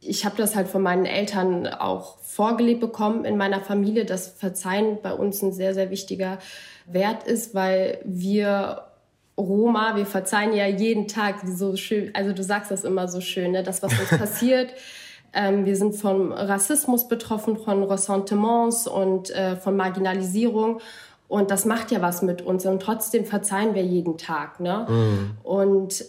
Ich 0.00 0.24
habe 0.24 0.36
das 0.36 0.56
halt 0.56 0.68
von 0.68 0.82
meinen 0.82 1.04
Eltern 1.04 1.66
auch 1.66 2.18
vorgelebt 2.18 2.80
bekommen 2.80 3.24
in 3.24 3.36
meiner 3.36 3.60
Familie, 3.60 4.06
dass 4.06 4.28
Verzeihen 4.28 4.98
bei 5.02 5.12
uns 5.12 5.42
ein 5.42 5.52
sehr, 5.52 5.74
sehr 5.74 5.90
wichtiger 5.90 6.38
Wert 6.86 7.24
ist, 7.24 7.54
weil 7.54 8.00
wir 8.04 8.86
Roma, 9.36 9.96
wir 9.96 10.06
verzeihen 10.06 10.52
ja 10.54 10.66
jeden 10.66 11.08
Tag 11.08 11.42
so 11.46 11.76
schön, 11.76 12.14
also 12.14 12.32
du 12.32 12.42
sagst 12.42 12.70
das 12.70 12.84
immer 12.84 13.08
so 13.08 13.20
schön, 13.20 13.52
ne? 13.52 13.62
das, 13.62 13.82
was 13.82 13.92
uns 13.98 14.08
passiert. 14.18 14.74
Ähm, 15.32 15.64
wir 15.64 15.76
sind 15.76 15.94
vom 15.94 16.32
Rassismus 16.32 17.06
betroffen, 17.06 17.56
von 17.56 17.84
Ressentiments 17.84 18.88
und 18.88 19.30
äh, 19.30 19.56
von 19.56 19.76
Marginalisierung. 19.76 20.80
Und 21.30 21.52
das 21.52 21.64
macht 21.64 21.92
ja 21.92 22.02
was 22.02 22.22
mit 22.22 22.42
uns. 22.42 22.66
Und 22.66 22.82
trotzdem 22.82 23.24
verzeihen 23.24 23.76
wir 23.76 23.84
jeden 23.84 24.18
Tag. 24.18 24.58
Ne? 24.58 24.84
Mhm. 24.88 25.30
Und 25.44 26.04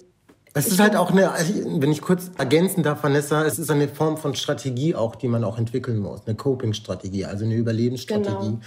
es 0.56 0.68
ist 0.68 0.80
halt 0.80 0.96
auch 0.96 1.12
eine, 1.12 1.32
also, 1.32 1.54
wenn 1.80 1.92
ich 1.92 2.01
kurz 2.01 2.32
ergänzen 2.40 2.82
darf, 2.82 3.04
Vanessa, 3.04 3.46
es 3.46 3.60
ist 3.60 3.70
eine 3.70 3.88
Form 3.88 4.18
von 4.18 4.34
Strategie 4.34 4.96
auch, 4.96 5.16
die 5.16 5.28
man 5.28 5.44
auch 5.44 5.60
entwickeln 5.60 6.00
muss. 6.00 6.25
Eine 6.25 6.36
Coping-Strategie, 6.36 7.25
also 7.25 7.46
eine 7.46 7.54
Überlebensstrategie. 7.54 8.48
Genau. 8.48 8.60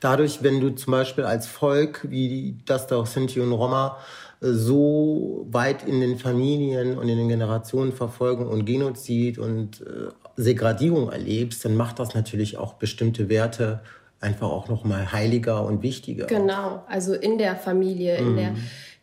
Dadurch, 0.00 0.42
wenn 0.42 0.60
du 0.60 0.74
zum 0.74 0.90
Beispiel 0.90 1.24
als 1.24 1.46
Volk, 1.46 2.06
wie 2.10 2.58
das 2.66 2.86
da 2.88 2.96
auch 2.96 3.06
Sinti 3.06 3.40
und 3.40 3.50
Roma, 3.50 3.96
äh, 4.42 4.52
so 4.52 5.46
weit 5.50 5.88
in 5.88 6.02
den 6.02 6.18
Familien 6.18 6.98
und 6.98 7.08
in 7.08 7.16
den 7.16 7.30
Generationen 7.30 7.92
Verfolgung 7.92 8.48
und 8.48 8.66
Genozid 8.66 9.38
und 9.38 9.80
äh, 9.80 10.10
Segradierung 10.36 11.10
erlebst, 11.10 11.64
dann 11.64 11.74
macht 11.74 11.98
das 11.98 12.14
natürlich 12.14 12.58
auch 12.58 12.74
bestimmte 12.74 13.30
Werte 13.30 13.80
einfach 14.22 14.48
auch 14.48 14.68
noch 14.68 14.84
mal 14.84 15.12
heiliger 15.12 15.64
und 15.64 15.82
wichtiger. 15.82 16.26
Genau, 16.26 16.84
also 16.88 17.14
in 17.14 17.38
der 17.38 17.56
Familie, 17.56 18.16
in 18.16 18.34
mm. 18.34 18.36
der 18.36 18.54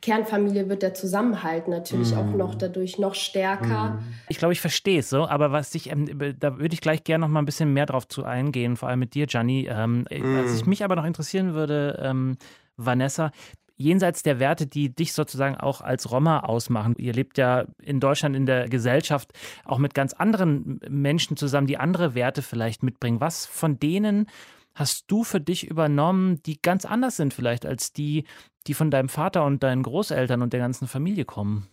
Kernfamilie 0.02 0.70
wird 0.70 0.82
der 0.82 0.94
Zusammenhalt 0.94 1.68
natürlich 1.68 2.14
mm. 2.14 2.18
auch 2.18 2.34
noch 2.34 2.56
dadurch 2.56 3.00
noch 3.00 3.16
stärker. 3.16 3.90
Mm. 3.90 4.14
Ich 4.30 4.38
glaube, 4.38 4.54
ich 4.54 4.62
verstehe 4.62 5.00
es 5.00 5.10
so, 5.10 5.28
aber 5.28 5.52
was 5.52 5.76
ich, 5.76 5.92
ähm, 5.92 6.08
da 6.40 6.58
würde 6.58 6.74
ich 6.74 6.82
gleich 6.82 7.04
gerne 7.04 7.26
noch 7.26 7.30
mal 7.30 7.40
ein 7.40 7.46
bisschen 7.46 7.74
mehr 7.74 7.86
drauf 7.86 8.08
zu 8.08 8.24
eingehen, 8.24 8.78
vor 8.78 8.90
allem 8.90 9.00
mit 9.00 9.14
dir, 9.14 9.28
Gianni. 9.28 9.68
Ähm, 9.70 10.06
Was 10.10 10.56
ich 10.56 10.66
mich 10.66 10.84
aber 10.84 10.96
noch 10.96 11.06
interessieren 11.06 11.54
würde, 11.54 12.00
ähm, 12.02 12.38
Vanessa, 12.78 13.32
jenseits 13.80 14.24
der 14.24 14.40
Werte, 14.40 14.68
die 14.68 14.94
dich 14.94 15.14
sozusagen 15.14 15.56
auch 15.56 15.82
als 15.82 16.12
Roma 16.12 16.42
ausmachen. 16.42 16.96
Ihr 16.98 17.14
lebt 17.14 17.38
ja 17.38 17.66
in 17.82 18.00
Deutschland 18.00 18.36
in 18.36 18.46
der 18.46 18.68
Gesellschaft 18.68 19.32
auch 19.66 19.80
mit 19.80 19.94
ganz 19.94 20.14
anderen 20.14 20.80
Menschen 20.90 21.38
zusammen, 21.38 21.66
die 21.66 21.78
andere 21.78 22.14
Werte 22.14 22.42
vielleicht 22.42 22.84
mitbringen. 22.84 23.22
Was 23.22 23.46
von 23.46 23.80
denen 23.80 24.28
hast 24.76 25.06
du 25.08 25.24
für 25.24 25.42
dich 25.42 25.68
übernommen, 25.68 26.42
die 26.44 26.62
ganz 26.62 26.86
anders 26.86 27.18
sind 27.18 27.34
vielleicht 27.34 27.66
als 27.66 27.94
die, 27.94 28.26
die 28.68 28.74
von 28.74 28.92
deinem 28.92 29.10
Vater 29.10 29.46
und 29.46 29.64
deinen 29.64 29.84
Großeltern 29.84 30.42
und 30.42 30.54
der 30.54 30.60
ganzen 30.60 30.88
Familie 30.88 31.26
kommen? 31.26 31.68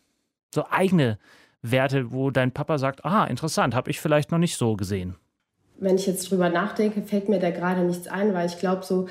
So 0.55 0.67
eigene 0.69 1.19
Werte, 1.63 2.13
wo 2.13 2.31
dein 2.31 2.53
Papa 2.53 2.79
sagt, 2.79 3.05
ah, 3.05 3.25
interessant, 3.25 3.75
habe 3.75 3.91
ich 3.91 4.01
vielleicht 4.01 4.31
noch 4.31 4.39
nicht 4.39 4.57
so 4.57 4.77
gesehen. 4.77 5.17
Wenn 5.79 5.97
ich 5.97 6.07
jetzt 6.07 6.31
drüber 6.31 6.49
nachdenke, 6.49 7.03
fällt 7.03 7.29
mir 7.29 7.39
da 7.39 7.51
gerade 7.51 7.83
nichts 7.83 8.09
ein, 8.09 8.33
weil 8.35 8.47
ich 8.47 8.59
glaube, 8.59 8.85
so 8.85 9.09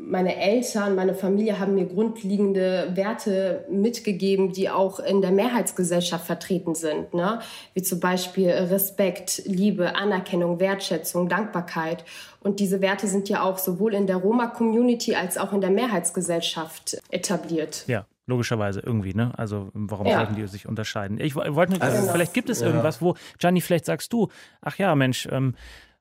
meine 0.00 0.36
Eltern, 0.36 0.94
meine 0.94 1.14
Familie 1.14 1.58
haben 1.58 1.74
mir 1.74 1.86
grundlegende 1.86 2.92
Werte 2.94 3.66
mitgegeben, 3.70 4.52
die 4.52 4.70
auch 4.70 5.00
in 5.00 5.20
der 5.20 5.32
Mehrheitsgesellschaft 5.32 6.24
vertreten 6.24 6.74
sind, 6.74 7.14
ne? 7.14 7.40
wie 7.74 7.82
zum 7.82 7.98
Beispiel 8.00 8.50
Respekt, 8.50 9.42
Liebe, 9.44 9.96
Anerkennung, 9.96 10.60
Wertschätzung, 10.60 11.28
Dankbarkeit. 11.28 12.04
Und 12.40 12.60
diese 12.60 12.80
Werte 12.80 13.08
sind 13.08 13.28
ja 13.28 13.42
auch 13.42 13.58
sowohl 13.58 13.94
in 13.94 14.06
der 14.06 14.16
Roma-Community 14.16 15.16
als 15.16 15.36
auch 15.36 15.52
in 15.52 15.60
der 15.60 15.70
Mehrheitsgesellschaft 15.70 16.98
etabliert. 17.10 17.84
Ja. 17.88 18.06
logischerweise 18.26 18.80
irgendwie, 18.80 19.14
ne? 19.14 19.32
Also 19.36 19.70
warum 19.72 20.06
ja. 20.06 20.18
sollten 20.18 20.36
die 20.36 20.46
sich 20.46 20.68
unterscheiden? 20.68 21.18
Ich 21.18 21.34
wollte 21.34 21.72
nur, 21.72 21.82
Also, 21.82 22.12
vielleicht 22.12 22.34
gibt 22.34 22.50
es 22.50 22.60
ja. 22.60 22.66
irgendwas, 22.66 23.00
wo, 23.00 23.14
Gianni, 23.38 23.60
vielleicht 23.62 23.86
sagst 23.86 24.12
du, 24.12 24.28
ach 24.60 24.76
ja, 24.76 24.94
Mensch, 24.94 25.26
ähm, 25.32 25.54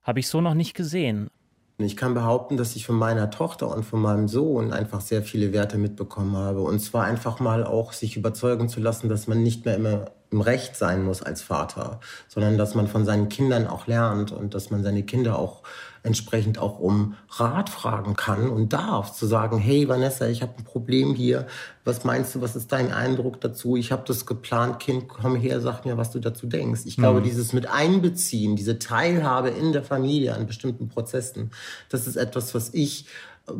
habe 0.03 0.19
ich 0.19 0.27
so 0.27 0.41
noch 0.41 0.53
nicht 0.53 0.73
gesehen. 0.73 1.29
Ich 1.79 1.95
kann 1.95 2.15
behaupten, 2.15 2.57
dass 2.57 2.75
ich 2.75 2.85
von 2.87 2.95
meiner 2.95 3.29
Tochter 3.29 3.69
und 3.75 3.83
von 3.83 4.01
meinem 4.01 4.27
Sohn 4.27 4.73
einfach 4.73 4.99
sehr 4.99 5.21
viele 5.21 5.53
Werte 5.53 5.77
mitbekommen 5.77 6.35
habe. 6.35 6.61
Und 6.61 6.79
zwar 6.79 7.03
einfach 7.03 7.39
mal 7.39 7.63
auch 7.63 7.93
sich 7.93 8.17
überzeugen 8.17 8.67
zu 8.67 8.79
lassen, 8.79 9.09
dass 9.09 9.27
man 9.27 9.43
nicht 9.43 9.65
mehr 9.65 9.75
immer 9.75 10.05
im 10.31 10.41
Recht 10.41 10.75
sein 10.75 11.03
muss 11.03 11.23
als 11.23 11.41
Vater, 11.41 11.99
sondern 12.27 12.57
dass 12.57 12.75
man 12.75 12.87
von 12.87 13.05
seinen 13.05 13.29
Kindern 13.29 13.67
auch 13.67 13.87
lernt 13.87 14.31
und 14.31 14.53
dass 14.53 14.69
man 14.69 14.83
seine 14.83 15.03
Kinder 15.03 15.39
auch 15.39 15.63
entsprechend 16.03 16.57
auch 16.57 16.79
um 16.79 17.15
Rat 17.29 17.69
fragen 17.69 18.15
kann 18.15 18.49
und 18.49 18.73
darf, 18.73 19.13
zu 19.13 19.25
sagen, 19.25 19.57
hey 19.57 19.87
Vanessa, 19.87 20.27
ich 20.27 20.41
habe 20.41 20.53
ein 20.57 20.63
Problem 20.63 21.13
hier, 21.13 21.47
was 21.83 22.03
meinst 22.03 22.33
du, 22.33 22.41
was 22.41 22.55
ist 22.55 22.71
dein 22.71 22.91
Eindruck 22.91 23.41
dazu? 23.41 23.75
Ich 23.75 23.91
habe 23.91 24.03
das 24.07 24.25
geplant, 24.25 24.79
Kind, 24.79 25.07
komm 25.07 25.35
her, 25.35 25.59
sag 25.61 25.85
mir, 25.85 25.97
was 25.97 26.11
du 26.11 26.19
dazu 26.19 26.47
denkst. 26.47 26.81
Ich 26.85 26.97
glaube, 26.97 27.21
dieses 27.21 27.53
mit 27.53 27.69
einbeziehen, 27.69 28.55
diese 28.55 28.79
Teilhabe 28.79 29.49
in 29.49 29.73
der 29.73 29.83
Familie 29.83 30.33
an 30.33 30.47
bestimmten 30.47 30.87
Prozessen, 30.87 31.51
das 31.89 32.07
ist 32.07 32.15
etwas, 32.15 32.55
was 32.55 32.73
ich 32.73 33.05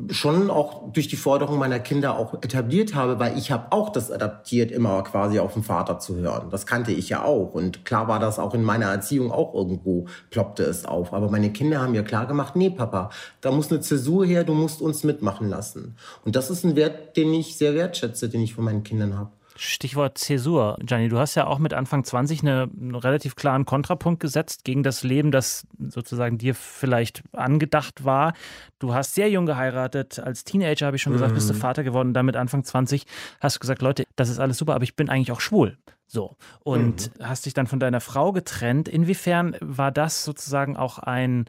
schon 0.10 0.50
auch 0.50 0.91
durch 0.91 1.08
die 1.08 1.15
Forderung 1.15 1.58
meiner 1.58 1.79
Kinder 1.79 2.17
auch 2.17 2.34
etabliert 2.44 2.94
habe, 2.94 3.20
weil 3.20 3.38
ich 3.38 3.51
habe 3.51 3.72
auch 3.72 3.89
das 3.89 4.12
adaptiert, 4.12 4.70
immer 4.70 5.01
quasi 5.03 5.39
auf 5.39 5.53
den 5.53 5.63
Vater 5.63 5.98
zu 6.00 6.15
hören. 6.17 6.50
Das 6.50 6.65
kannte 6.65 6.91
ich 6.91 7.08
ja 7.08 7.24
auch. 7.24 7.53
Und 7.53 7.86
klar 7.86 8.10
war 8.10 8.20
das 8.20 8.38
auch 8.38 8.53
in 8.53 8.63
meiner 8.63 8.88
Erziehung 8.88 9.32
auch 9.32 9.53
irgendwo, 9.53 10.08
ploppte 10.29 10.63
es 10.63 10.86
auf. 10.86 11.13
Aber 11.13 11.32
meine 11.32 11.53
Kinder 11.53 11.82
haben 11.82 11.94
mir 11.94 12.03
klar 12.03 12.25
gemacht, 12.25 12.56
nee, 12.58 12.70
Papa, 12.70 13.12
da 13.39 13.51
muss 13.51 13.72
eine 13.72 13.79
Zäsur 13.79 14.25
her, 14.25 14.44
du 14.44 14.53
musst 14.53 14.82
uns 14.82 15.06
mitmachen 15.06 15.50
lassen. 15.50 15.96
Und 16.25 16.36
das 16.36 16.50
ist 16.50 16.65
ein 16.65 16.75
Wert, 16.75 17.15
den 17.15 17.34
ich 17.34 17.58
sehr 17.58 17.74
wertschätze, 17.74 18.27
den 18.27 18.41
ich 18.41 18.56
von 18.56 18.65
meinen 18.65 18.84
Kindern 18.84 19.17
habe. 19.17 19.32
Stichwort 19.58 20.18
Zäsur. 20.18 20.78
Gianni, 20.82 21.10
du 21.10 21.18
hast 21.18 21.36
ja 21.36 21.48
auch 21.48 21.60
mit 21.60 21.74
Anfang 21.74 22.04
20 22.04 22.42
eine, 22.42 22.70
einen 22.80 22.96
relativ 22.96 23.36
klaren 23.36 23.66
Kontrapunkt 23.66 24.20
gesetzt 24.20 24.64
gegen 24.64 24.84
das 24.84 25.04
Leben, 25.04 25.32
das 25.32 25.68
sozusagen 25.78 26.38
dir 26.38 26.56
vielleicht 26.56 27.24
angedacht 27.34 28.06
war. 28.06 28.34
Du 28.80 28.94
hast 28.94 29.16
sehr 29.16 29.30
jung 29.30 29.46
geheiratet. 29.46 30.20
Als 30.20 30.44
Teenager, 30.44 30.86
habe 30.86 30.96
ich 30.96 31.02
schon 31.02 31.14
gesagt, 31.14 31.34
bist 31.34 31.50
du 31.50 31.54
Vater 31.54 31.84
geworden. 31.84 32.14
Dann 32.14 32.26
mit 32.26 32.36
Anfang 32.36 32.64
20 32.64 33.06
hast 33.40 33.56
du 33.56 33.60
gesagt, 33.60 33.82
Leute, 33.82 34.06
das 34.16 34.30
ist 34.30 34.40
alles 34.40 34.58
super, 34.58 34.76
aber 34.76 34.84
ich 34.84 34.96
bin 34.96 35.10
eigentlich 35.10 35.32
auch 35.32 35.42
schwul. 35.42 35.78
So. 36.06 36.38
Und 36.64 37.12
hast 37.22 37.46
dich 37.46 37.54
dann 37.54 37.68
von 37.68 37.80
deiner 37.80 38.00
Frau 38.00 38.32
getrennt. 38.32 38.88
Inwiefern 38.88 39.56
war 39.60 39.92
das 39.92 40.24
sozusagen 40.24 40.78
auch 40.78 41.00
ein, 41.00 41.46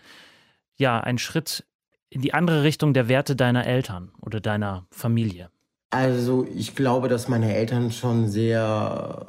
ja, 0.77 1.01
ein 1.01 1.19
Schritt 1.19 1.65
in 2.11 2.23
die 2.23 2.35
andere 2.35 2.63
Richtung 2.63 2.95
der 2.95 3.09
Werte 3.09 3.37
deiner 3.37 3.67
Eltern 3.67 4.13
oder 4.21 4.41
deiner 4.41 4.87
Familie? 4.91 5.51
Also 5.91 6.47
ich 6.55 6.77
glaube, 6.77 7.09
dass 7.09 7.29
meine 7.29 7.55
Eltern 7.55 7.91
schon 7.91 8.29
sehr, 8.29 9.27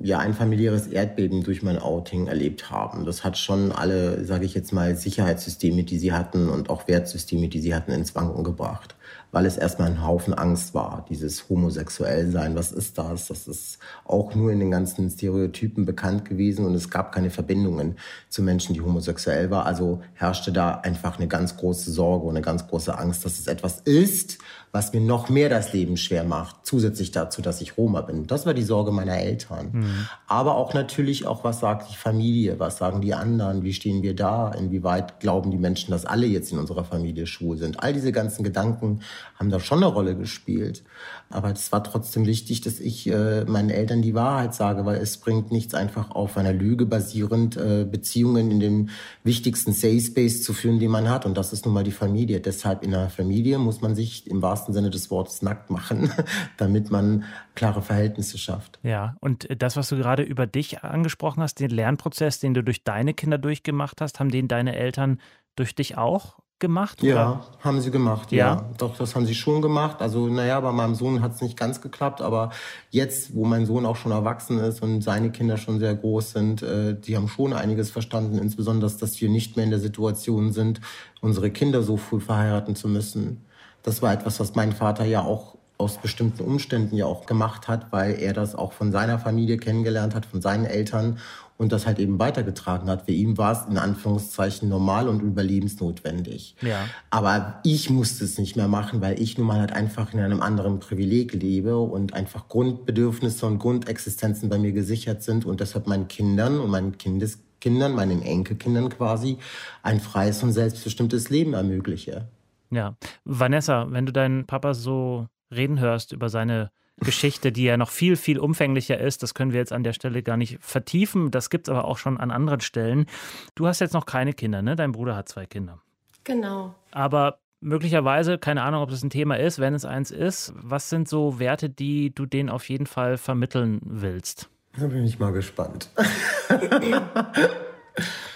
ja, 0.00 0.18
ein 0.20 0.34
familiäres 0.34 0.86
Erdbeben 0.86 1.42
durch 1.42 1.64
mein 1.64 1.80
Outing 1.80 2.28
erlebt 2.28 2.70
haben. 2.70 3.04
Das 3.04 3.24
hat 3.24 3.36
schon 3.36 3.72
alle, 3.72 4.24
sage 4.24 4.44
ich 4.44 4.54
jetzt 4.54 4.72
mal, 4.72 4.94
Sicherheitssysteme, 4.94 5.82
die 5.82 5.98
sie 5.98 6.12
hatten 6.12 6.48
und 6.48 6.70
auch 6.70 6.86
Wertsysteme, 6.86 7.48
die 7.48 7.60
sie 7.60 7.74
hatten, 7.74 7.90
ins 7.90 8.14
Wanken 8.14 8.44
gebracht. 8.44 8.94
Weil 9.32 9.46
es 9.46 9.56
erstmal 9.56 9.90
ein 9.90 10.06
Haufen 10.06 10.32
Angst 10.32 10.74
war, 10.74 11.04
dieses 11.10 11.48
Homosexuellsein. 11.48 12.54
Was 12.54 12.70
ist 12.70 12.96
das? 12.96 13.26
Das 13.26 13.48
ist 13.48 13.78
auch 14.04 14.32
nur 14.36 14.52
in 14.52 14.60
den 14.60 14.70
ganzen 14.70 15.10
Stereotypen 15.10 15.84
bekannt 15.84 16.24
gewesen 16.24 16.64
und 16.64 16.74
es 16.74 16.88
gab 16.88 17.10
keine 17.12 17.30
Verbindungen 17.30 17.96
zu 18.28 18.42
Menschen, 18.42 18.74
die 18.74 18.80
homosexuell 18.80 19.50
waren. 19.50 19.66
Also 19.66 20.02
herrschte 20.14 20.52
da 20.52 20.76
einfach 20.76 21.18
eine 21.18 21.26
ganz 21.26 21.56
große 21.56 21.90
Sorge 21.90 22.26
und 22.26 22.36
eine 22.36 22.42
ganz 22.42 22.68
große 22.68 22.96
Angst, 22.96 23.24
dass 23.24 23.40
es 23.40 23.48
etwas 23.48 23.80
ist, 23.80 24.38
was 24.72 24.92
mir 24.92 25.00
noch 25.00 25.28
mehr 25.28 25.48
das 25.48 25.72
Leben 25.96 25.98
schwer 25.98 26.24
macht, 26.24 26.56
zusätzlich 26.64 27.10
dazu, 27.10 27.42
dass 27.42 27.60
ich 27.60 27.76
Roma 27.76 28.02
bin. 28.02 28.26
Das 28.26 28.46
war 28.46 28.54
die 28.54 28.62
Sorge 28.62 28.92
meiner 28.92 29.18
Eltern. 29.18 29.70
Mhm. 29.72 30.08
Aber 30.26 30.56
auch 30.56 30.74
natürlich 30.74 31.26
auch, 31.26 31.44
was 31.44 31.60
sagt 31.60 31.90
die 31.90 31.96
Familie, 31.96 32.58
was 32.58 32.78
sagen 32.78 33.00
die 33.00 33.14
anderen, 33.14 33.62
wie 33.62 33.72
stehen 33.72 34.02
wir 34.02 34.14
da, 34.14 34.52
inwieweit 34.52 35.20
glauben 35.20 35.50
die 35.50 35.58
Menschen, 35.58 35.90
dass 35.90 36.04
alle 36.04 36.26
jetzt 36.26 36.52
in 36.52 36.58
unserer 36.58 36.84
Familie 36.84 37.26
schwul 37.26 37.56
sind. 37.56 37.82
All 37.82 37.92
diese 37.92 38.12
ganzen 38.12 38.44
Gedanken 38.44 39.00
haben 39.38 39.50
da 39.50 39.60
schon 39.60 39.78
eine 39.78 39.92
Rolle 39.92 40.16
gespielt. 40.16 40.84
Aber 41.28 41.50
es 41.50 41.72
war 41.72 41.82
trotzdem 41.82 42.24
wichtig, 42.24 42.60
dass 42.60 42.78
ich 42.78 43.08
äh, 43.08 43.44
meinen 43.44 43.70
Eltern 43.70 44.00
die 44.00 44.14
Wahrheit 44.14 44.54
sage, 44.54 44.86
weil 44.86 44.98
es 44.98 45.18
bringt 45.18 45.50
nichts 45.50 45.74
einfach 45.74 46.12
auf 46.12 46.36
einer 46.36 46.52
Lüge 46.52 46.86
basierend, 46.86 47.56
äh, 47.56 47.84
Beziehungen 47.84 48.50
in 48.50 48.60
den 48.60 48.90
wichtigsten 49.24 49.72
Safe 49.72 50.00
Space 50.00 50.44
zu 50.44 50.52
führen, 50.52 50.78
die 50.78 50.86
man 50.86 51.08
hat. 51.08 51.26
Und 51.26 51.36
das 51.36 51.52
ist 51.52 51.64
nun 51.64 51.74
mal 51.74 51.82
die 51.82 51.90
Familie. 51.90 52.40
Deshalb 52.40 52.84
in 52.84 52.94
einer 52.94 53.10
Familie 53.10 53.58
muss 53.58 53.80
man 53.80 53.96
sich 53.96 54.28
im 54.30 54.40
wahrsten 54.40 54.72
Sinne 54.72 54.90
des 54.90 55.10
Wortes 55.10 55.42
nackt 55.42 55.70
machen, 55.70 56.12
damit 56.58 56.90
man 56.92 57.24
klare 57.56 57.82
Verhältnisse 57.82 58.38
schafft. 58.38 58.78
Ja, 58.84 59.16
und 59.20 59.48
das, 59.60 59.76
was 59.76 59.88
du 59.88 59.96
gerade 59.96 60.22
über 60.22 60.46
dich 60.46 60.84
angesprochen 60.84 61.42
hast, 61.42 61.58
den 61.58 61.70
Lernprozess, 61.70 62.38
den 62.38 62.54
du 62.54 62.62
durch 62.62 62.84
deine 62.84 63.14
Kinder 63.14 63.38
durchgemacht 63.38 64.00
hast, 64.00 64.20
haben 64.20 64.30
den 64.30 64.46
deine 64.46 64.76
Eltern 64.76 65.18
durch 65.56 65.74
dich 65.74 65.96
auch 65.96 66.36
gemacht? 66.58 67.02
Ja, 67.02 67.14
oder? 67.14 67.44
haben 67.60 67.80
sie 67.80 67.90
gemacht, 67.90 68.32
Ja? 68.32 68.46
ja. 68.46 68.70
Doch, 68.78 68.96
das 68.96 69.14
haben 69.14 69.26
sie 69.26 69.34
schon 69.34 69.60
gemacht. 69.60 70.00
Also, 70.00 70.28
naja, 70.28 70.58
bei 70.60 70.72
meinem 70.72 70.94
Sohn 70.94 71.20
hat 71.22 71.34
es 71.34 71.42
nicht 71.42 71.56
ganz 71.56 71.80
geklappt, 71.80 72.20
aber 72.22 72.50
jetzt, 72.90 73.34
wo 73.34 73.44
mein 73.44 73.66
Sohn 73.66 73.84
auch 73.84 73.96
schon 73.96 74.12
erwachsen 74.12 74.58
ist 74.58 74.82
und 74.82 75.02
seine 75.02 75.30
Kinder 75.30 75.56
schon 75.58 75.78
sehr 75.78 75.94
groß 75.94 76.32
sind, 76.32 76.62
äh, 76.62 76.98
die 76.98 77.16
haben 77.16 77.28
schon 77.28 77.52
einiges 77.52 77.90
verstanden, 77.90 78.38
insbesondere, 78.38 78.90
dass 78.90 79.20
wir 79.20 79.28
nicht 79.28 79.56
mehr 79.56 79.64
in 79.64 79.70
der 79.70 79.80
Situation 79.80 80.52
sind, 80.52 80.80
unsere 81.20 81.50
Kinder 81.50 81.82
so 81.82 81.96
früh 81.96 82.20
verheiraten 82.20 82.74
zu 82.74 82.88
müssen. 82.88 83.44
Das 83.82 84.02
war 84.02 84.12
etwas, 84.12 84.40
was 84.40 84.54
mein 84.54 84.72
Vater 84.72 85.04
ja 85.04 85.22
auch 85.22 85.56
aus 85.78 85.98
bestimmten 85.98 86.42
Umständen 86.42 86.96
ja 86.96 87.04
auch 87.04 87.26
gemacht 87.26 87.68
hat, 87.68 87.92
weil 87.92 88.18
er 88.18 88.32
das 88.32 88.54
auch 88.54 88.72
von 88.72 88.92
seiner 88.92 89.18
Familie 89.18 89.58
kennengelernt 89.58 90.14
hat, 90.14 90.24
von 90.24 90.40
seinen 90.40 90.64
Eltern 90.64 91.18
und 91.58 91.72
das 91.72 91.86
halt 91.86 91.98
eben 91.98 92.18
weitergetragen 92.18 92.88
hat. 92.88 93.06
Für 93.06 93.12
ihn 93.12 93.38
war 93.38 93.52
es 93.52 93.70
in 93.70 93.78
Anführungszeichen 93.78 94.68
normal 94.68 95.08
und 95.08 95.20
überlebensnotwendig. 95.22 96.56
Ja. 96.60 96.86
Aber 97.10 97.60
ich 97.64 97.90
musste 97.90 98.24
es 98.24 98.38
nicht 98.38 98.56
mehr 98.56 98.68
machen, 98.68 99.00
weil 99.00 99.20
ich 99.20 99.38
nun 99.38 99.46
mal 99.46 99.60
halt 99.60 99.72
einfach 99.72 100.12
in 100.12 100.20
einem 100.20 100.42
anderen 100.42 100.80
Privileg 100.80 101.32
lebe 101.32 101.78
und 101.78 102.14
einfach 102.14 102.48
Grundbedürfnisse 102.48 103.46
und 103.46 103.58
Grundexistenzen 103.58 104.48
bei 104.48 104.58
mir 104.58 104.72
gesichert 104.72 105.22
sind 105.22 105.46
und 105.46 105.60
deshalb 105.60 105.86
meinen 105.86 106.08
Kindern 106.08 106.60
und 106.60 106.70
meinen 106.70 106.98
Kindeskindern, 106.98 107.94
meinen 107.94 108.22
Enkelkindern 108.22 108.90
quasi 108.90 109.38
ein 109.82 110.00
freies 110.00 110.42
und 110.42 110.52
selbstbestimmtes 110.52 111.30
Leben 111.30 111.54
ermögliche. 111.54 112.28
Ja. 112.70 112.96
Vanessa, 113.24 113.86
wenn 113.90 114.06
du 114.06 114.12
deinen 114.12 114.46
Papa 114.46 114.74
so 114.74 115.26
reden 115.54 115.80
hörst 115.80 116.12
über 116.12 116.28
seine 116.28 116.70
Geschichte, 116.98 117.52
die 117.52 117.64
ja 117.64 117.76
noch 117.76 117.90
viel, 117.90 118.16
viel 118.16 118.38
umfänglicher 118.38 118.98
ist, 118.98 119.22
das 119.22 119.34
können 119.34 119.52
wir 119.52 119.60
jetzt 119.60 119.72
an 119.72 119.84
der 119.84 119.92
Stelle 119.92 120.22
gar 120.22 120.36
nicht 120.36 120.58
vertiefen. 120.60 121.30
Das 121.30 121.50
gibt 121.50 121.68
es 121.68 121.74
aber 121.74 121.84
auch 121.84 121.98
schon 121.98 122.18
an 122.18 122.30
anderen 122.30 122.60
Stellen. 122.60 123.06
Du 123.54 123.66
hast 123.66 123.80
jetzt 123.80 123.92
noch 123.92 124.06
keine 124.06 124.32
Kinder, 124.32 124.62
ne? 124.62 124.76
Dein 124.76 124.92
Bruder 124.92 125.14
hat 125.14 125.28
zwei 125.28 125.46
Kinder. 125.46 125.80
Genau. 126.24 126.74
Aber 126.92 127.38
möglicherweise, 127.60 128.38
keine 128.38 128.62
Ahnung, 128.62 128.82
ob 128.82 128.90
das 128.90 129.02
ein 129.02 129.10
Thema 129.10 129.38
ist, 129.38 129.58
wenn 129.58 129.74
es 129.74 129.84
eins 129.84 130.10
ist, 130.10 130.54
was 130.56 130.88
sind 130.88 131.08
so 131.08 131.38
Werte, 131.38 131.68
die 131.68 132.14
du 132.14 132.24
denen 132.24 132.48
auf 132.48 132.68
jeden 132.68 132.86
Fall 132.86 133.18
vermitteln 133.18 133.80
willst? 133.84 134.48
Da 134.78 134.86
bin 134.86 135.04
ich 135.04 135.18
mal 135.18 135.32
gespannt. 135.32 135.90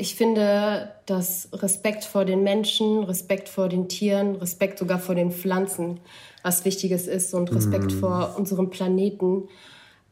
Ich 0.00 0.14
finde, 0.14 0.92
dass 1.06 1.48
Respekt 1.52 2.04
vor 2.04 2.24
den 2.24 2.44
Menschen, 2.44 3.02
Respekt 3.02 3.48
vor 3.48 3.68
den 3.68 3.88
Tieren, 3.88 4.36
Respekt 4.36 4.78
sogar 4.78 5.00
vor 5.00 5.16
den 5.16 5.32
Pflanzen 5.32 5.98
was 6.44 6.64
Wichtiges 6.64 7.08
ist 7.08 7.34
und 7.34 7.52
Respekt 7.52 7.90
vor 7.90 8.36
unserem 8.38 8.70
Planeten, 8.70 9.48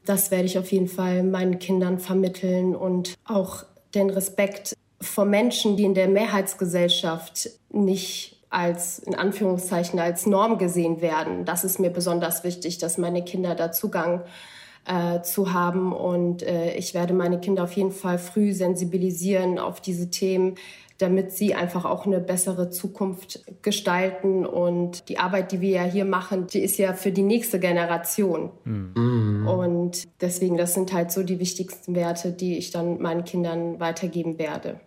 das 0.04 0.32
werde 0.32 0.46
ich 0.46 0.58
auf 0.58 0.72
jeden 0.72 0.88
Fall 0.88 1.22
meinen 1.22 1.60
Kindern 1.60 2.00
vermitteln 2.00 2.74
und 2.74 3.14
auch 3.24 3.62
den 3.94 4.10
Respekt 4.10 4.74
vor 5.00 5.24
Menschen, 5.24 5.76
die 5.76 5.84
in 5.84 5.94
der 5.94 6.08
Mehrheitsgesellschaft 6.08 7.50
nicht 7.70 8.42
als 8.50 8.98
in 8.98 9.14
Anführungszeichen 9.14 10.00
als 10.00 10.26
Norm 10.26 10.58
gesehen 10.58 11.00
werden. 11.00 11.44
Das 11.44 11.62
ist 11.62 11.78
mir 11.78 11.90
besonders 11.90 12.42
wichtig, 12.42 12.78
dass 12.78 12.98
meine 12.98 13.24
Kinder 13.24 13.54
da 13.54 13.70
Zugang 13.70 14.22
äh, 14.86 15.22
zu 15.22 15.52
haben. 15.52 15.92
Und 15.92 16.42
äh, 16.42 16.74
ich 16.74 16.94
werde 16.94 17.14
meine 17.14 17.40
Kinder 17.40 17.64
auf 17.64 17.72
jeden 17.72 17.92
Fall 17.92 18.18
früh 18.18 18.52
sensibilisieren 18.52 19.58
auf 19.58 19.80
diese 19.80 20.10
Themen, 20.10 20.54
damit 20.98 21.32
sie 21.32 21.54
einfach 21.54 21.84
auch 21.84 22.06
eine 22.06 22.20
bessere 22.20 22.70
Zukunft 22.70 23.44
gestalten. 23.62 24.46
Und 24.46 25.08
die 25.08 25.18
Arbeit, 25.18 25.52
die 25.52 25.60
wir 25.60 25.70
ja 25.70 25.84
hier 25.84 26.04
machen, 26.04 26.46
die 26.46 26.60
ist 26.60 26.78
ja 26.78 26.94
für 26.94 27.12
die 27.12 27.22
nächste 27.22 27.58
Generation. 27.58 28.50
Und 29.46 30.04
deswegen, 30.20 30.56
das 30.56 30.74
sind 30.74 30.92
halt 30.92 31.10
so 31.10 31.22
die 31.22 31.38
wichtigsten 31.38 31.94
Werte, 31.94 32.32
die 32.32 32.56
ich 32.56 32.70
dann 32.70 33.00
meinen 33.00 33.24
Kindern 33.24 33.78
weitergeben 33.78 34.38
werde. 34.38 34.80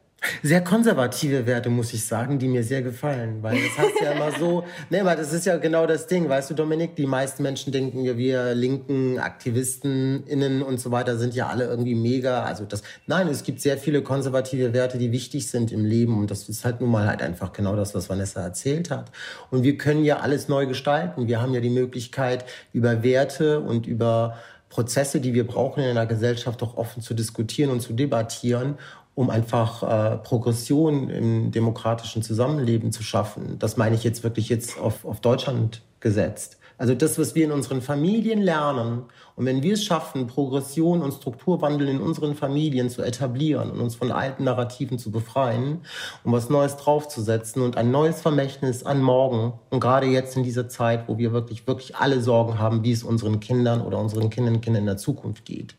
Sehr 0.44 0.62
konservative 0.62 1.46
Werte, 1.46 1.70
muss 1.70 1.94
ich 1.94 2.06
sagen, 2.06 2.40
die 2.40 2.48
mir 2.48 2.64
sehr 2.64 2.82
gefallen. 2.82 3.42
Weil 3.42 3.58
das 3.62 3.78
heißt 3.78 4.02
ja 4.02 4.12
immer 4.12 4.38
so, 4.38 4.64
ne, 4.90 5.06
weil 5.06 5.16
das 5.16 5.32
ist 5.32 5.46
ja 5.46 5.58
genau 5.58 5.86
das 5.86 6.08
Ding, 6.08 6.28
weißt 6.28 6.50
du, 6.50 6.54
Dominik, 6.56 6.96
die 6.96 7.06
meisten 7.06 7.44
Menschen 7.44 7.72
denken 7.72 8.04
ja, 8.04 8.18
wir 8.18 8.54
linken 8.54 9.20
Aktivisten 9.20 10.26
innen 10.28 10.62
und 10.62 10.80
so 10.80 10.92
weiter 10.92 11.18
sind 11.18 11.36
ja 11.36 11.48
alle 11.48 11.66
irgendwie 11.66 11.96
mega. 11.96 12.44
Also 12.44 12.66
das, 12.66 12.84
nein, 13.08 13.28
es 13.28 13.44
gibt 13.44 13.62
sehr 13.62 13.78
viele 13.78 14.02
konservative 14.02 14.74
Werte, 14.74 14.98
die 14.98 15.12
wichtig 15.12 15.48
sind 15.48 15.72
im 15.72 15.86
Leben 15.86 16.20
und 16.20 16.32
das 16.32 16.50
ist 16.50 16.66
halt 16.66 16.82
nun 16.82 16.92
mal 16.92 17.08
halt 17.08 17.22
einfach 17.22 17.54
genau 17.54 17.76
das, 17.76 17.96
was 17.96 18.10
Vanessa 18.10 18.42
erzählt 18.42 18.90
hat. 18.92 19.12
Und 19.52 19.64
wir 19.64 19.78
können 19.78 20.04
ja 20.04 20.20
alles 20.20 20.50
neu 20.50 20.66
gestalten. 20.66 21.28
Wir 21.28 21.42
haben 21.42 21.54
ja 21.54 21.62
die 21.62 21.70
Möglichkeit, 21.70 22.46
über 22.74 23.04
Werte 23.04 23.62
und 23.62 23.88
über 23.88 24.38
Prozesse, 24.70 25.20
die 25.20 25.34
wir 25.34 25.48
brauchen 25.48 25.84
in 25.84 25.90
einer 25.90 26.06
Gesellschaft, 26.06 26.62
auch 26.62 26.78
offen 26.78 27.02
zu 27.02 27.14
diskutieren 27.14 27.72
und 27.72 27.82
zu 27.82 27.94
debattieren 27.94 28.78
um 29.16 29.30
einfach 29.30 29.84
äh, 29.84 30.18
Progression 30.18 31.10
im 31.10 31.52
demokratischen 31.52 32.24
Zusammenleben 32.24 32.92
zu 32.92 33.04
schaffen. 33.04 33.58
Das 33.60 33.78
meine 33.78 33.96
ich 33.96 34.04
jetzt 34.04 34.24
wirklich 34.24 34.50
jetzt 34.50 34.80
auf, 34.80 35.06
auf 35.06 35.20
Deutschland 35.20 35.82
gesetzt. 36.00 36.60
Also 36.80 36.96
das, 36.96 37.20
was 37.20 37.36
wir 37.36 37.44
in 37.44 37.52
unseren 37.52 37.82
Familien 37.82 38.42
lernen. 38.42 39.04
Und 39.36 39.46
wenn 39.46 39.62
wir 39.62 39.74
es 39.74 39.84
schaffen, 39.84 40.28
Progression 40.28 41.02
und 41.02 41.12
Strukturwandel 41.12 41.90
in 41.90 42.00
unseren 42.00 42.36
Familien 42.36 42.90
zu 42.90 43.02
etablieren 43.02 43.70
und 43.70 43.82
uns 43.82 43.96
von 43.96 44.14
alten 44.14 44.46
Narrativen 44.46 44.98
zu 44.98 45.12
befreien, 45.12 45.82
um 46.24 46.32
was 46.32 46.50
Neues 46.50 46.78
draufzusetzen 46.78 47.62
und 47.62 47.76
ein 47.76 47.92
neues 47.92 48.22
Vermächtnis 48.22 48.84
an 48.84 49.02
morgen. 49.02 49.60
Und 49.70 49.82
gerade 49.82 50.08
jetzt 50.08 50.38
in 50.38 50.44
dieser 50.44 50.70
Zeit, 50.70 51.10
wo 51.10 51.18
wir 51.18 51.34
wirklich, 51.34 51.68
wirklich 51.68 51.98
alle 51.98 52.22
Sorgen 52.22 52.60
haben, 52.60 52.82
wie 52.86 52.94
es 52.94 53.04
unseren 53.04 53.42
Kindern 53.42 53.82
oder 53.82 54.00
unseren 54.00 54.30
Kindern, 54.30 54.62
Kindern 54.62 54.84
in 54.84 54.88
der 54.88 54.98
Zukunft 54.98 55.44
geht. 55.44 55.76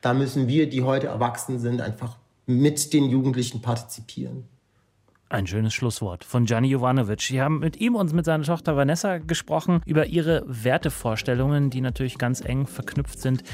Da 0.00 0.14
müssen 0.14 0.48
wir, 0.48 0.68
die 0.68 0.82
heute 0.82 1.06
erwachsen 1.06 1.60
sind, 1.60 1.80
einfach 1.80 2.16
mit 2.46 2.92
den 2.92 3.04
Jugendlichen 3.04 3.62
partizipieren. 3.62 4.44
Ein 5.28 5.46
schönes 5.46 5.74
Schlusswort 5.74 6.24
von 6.24 6.44
Gianni 6.44 6.68
Jovanovic. 6.68 7.30
Wir 7.30 7.44
haben 7.44 7.60
mit 7.60 7.80
ihm 7.80 7.94
und 7.94 8.12
mit 8.12 8.24
seiner 8.24 8.42
Tochter 8.42 8.76
Vanessa 8.76 9.18
gesprochen 9.18 9.80
über 9.86 10.06
ihre 10.06 10.42
Wertevorstellungen, 10.46 11.70
die 11.70 11.80
natürlich 11.80 12.18
ganz 12.18 12.40
eng 12.40 12.66
verknüpft 12.66 13.20
sind 13.20 13.44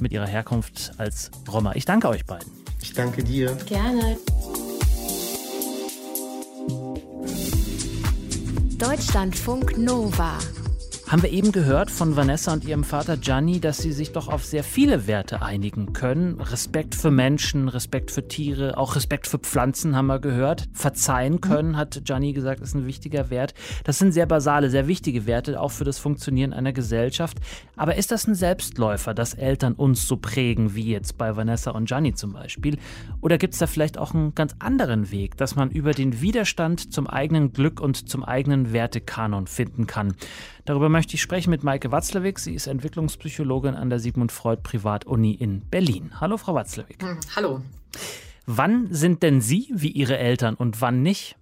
mit 0.00 0.12
ihrer 0.12 0.26
Herkunft 0.26 0.92
als 0.98 1.32
Roma. 1.50 1.72
Ich 1.74 1.84
danke 1.84 2.08
euch 2.08 2.24
beiden. 2.24 2.48
Ich 2.80 2.92
danke 2.92 3.24
dir. 3.24 3.56
Gerne. 3.66 4.16
Deutschlandfunk 8.78 9.78
Nova 9.78 10.38
haben 11.08 11.22
wir 11.22 11.30
eben 11.30 11.52
gehört 11.52 11.92
von 11.92 12.16
Vanessa 12.16 12.52
und 12.52 12.64
ihrem 12.64 12.82
Vater 12.82 13.16
Gianni, 13.16 13.60
dass 13.60 13.78
sie 13.78 13.92
sich 13.92 14.10
doch 14.10 14.26
auf 14.26 14.44
sehr 14.44 14.64
viele 14.64 15.06
Werte 15.06 15.40
einigen 15.40 15.92
können. 15.92 16.40
Respekt 16.40 16.96
für 16.96 17.12
Menschen, 17.12 17.68
Respekt 17.68 18.10
für 18.10 18.26
Tiere, 18.26 18.76
auch 18.76 18.96
Respekt 18.96 19.28
für 19.28 19.38
Pflanzen 19.38 19.94
haben 19.94 20.08
wir 20.08 20.18
gehört. 20.18 20.64
Verzeihen 20.72 21.40
können, 21.40 21.76
hat 21.76 22.04
Gianni 22.04 22.32
gesagt, 22.32 22.60
ist 22.60 22.74
ein 22.74 22.86
wichtiger 22.86 23.30
Wert. 23.30 23.54
Das 23.84 23.98
sind 23.98 24.10
sehr 24.10 24.26
basale, 24.26 24.68
sehr 24.68 24.88
wichtige 24.88 25.26
Werte, 25.26 25.60
auch 25.60 25.70
für 25.70 25.84
das 25.84 26.00
Funktionieren 26.00 26.52
einer 26.52 26.72
Gesellschaft. 26.72 27.38
Aber 27.76 27.94
ist 27.94 28.10
das 28.10 28.26
ein 28.26 28.34
Selbstläufer, 28.34 29.14
dass 29.14 29.34
Eltern 29.34 29.74
uns 29.74 30.08
so 30.08 30.16
prägen, 30.16 30.74
wie 30.74 30.90
jetzt 30.90 31.16
bei 31.16 31.36
Vanessa 31.36 31.70
und 31.70 31.86
Gianni 31.86 32.14
zum 32.14 32.32
Beispiel? 32.32 32.78
Oder 33.20 33.38
gibt 33.38 33.54
es 33.54 33.60
da 33.60 33.68
vielleicht 33.68 33.96
auch 33.96 34.12
einen 34.12 34.34
ganz 34.34 34.56
anderen 34.58 35.12
Weg, 35.12 35.36
dass 35.36 35.54
man 35.54 35.70
über 35.70 35.92
den 35.92 36.20
Widerstand 36.20 36.92
zum 36.92 37.06
eigenen 37.06 37.52
Glück 37.52 37.80
und 37.80 38.08
zum 38.08 38.24
eigenen 38.24 38.72
Wertekanon 38.72 39.46
finden 39.46 39.86
kann? 39.86 40.16
Darüber 40.64 40.88
möchte 40.96 41.12
ich 41.12 41.20
sprechen 41.20 41.50
mit 41.50 41.62
Maike 41.62 41.92
Watzlawick. 41.92 42.38
Sie 42.38 42.54
ist 42.54 42.66
Entwicklungspsychologin 42.66 43.74
an 43.74 43.90
der 43.90 43.98
Sigmund 43.98 44.32
Freud 44.32 44.62
Privatuni 44.62 45.32
in 45.34 45.60
Berlin. 45.68 46.12
Hallo, 46.22 46.38
Frau 46.38 46.54
Watzlawick. 46.54 47.02
Hm, 47.02 47.20
hallo. 47.36 47.60
Wann 48.46 48.88
sind 48.90 49.22
denn 49.22 49.42
Sie 49.42 49.68
wie 49.74 49.90
Ihre 49.90 50.16
Eltern 50.16 50.54
und 50.54 50.80
wann 50.80 51.02
nicht? 51.02 51.36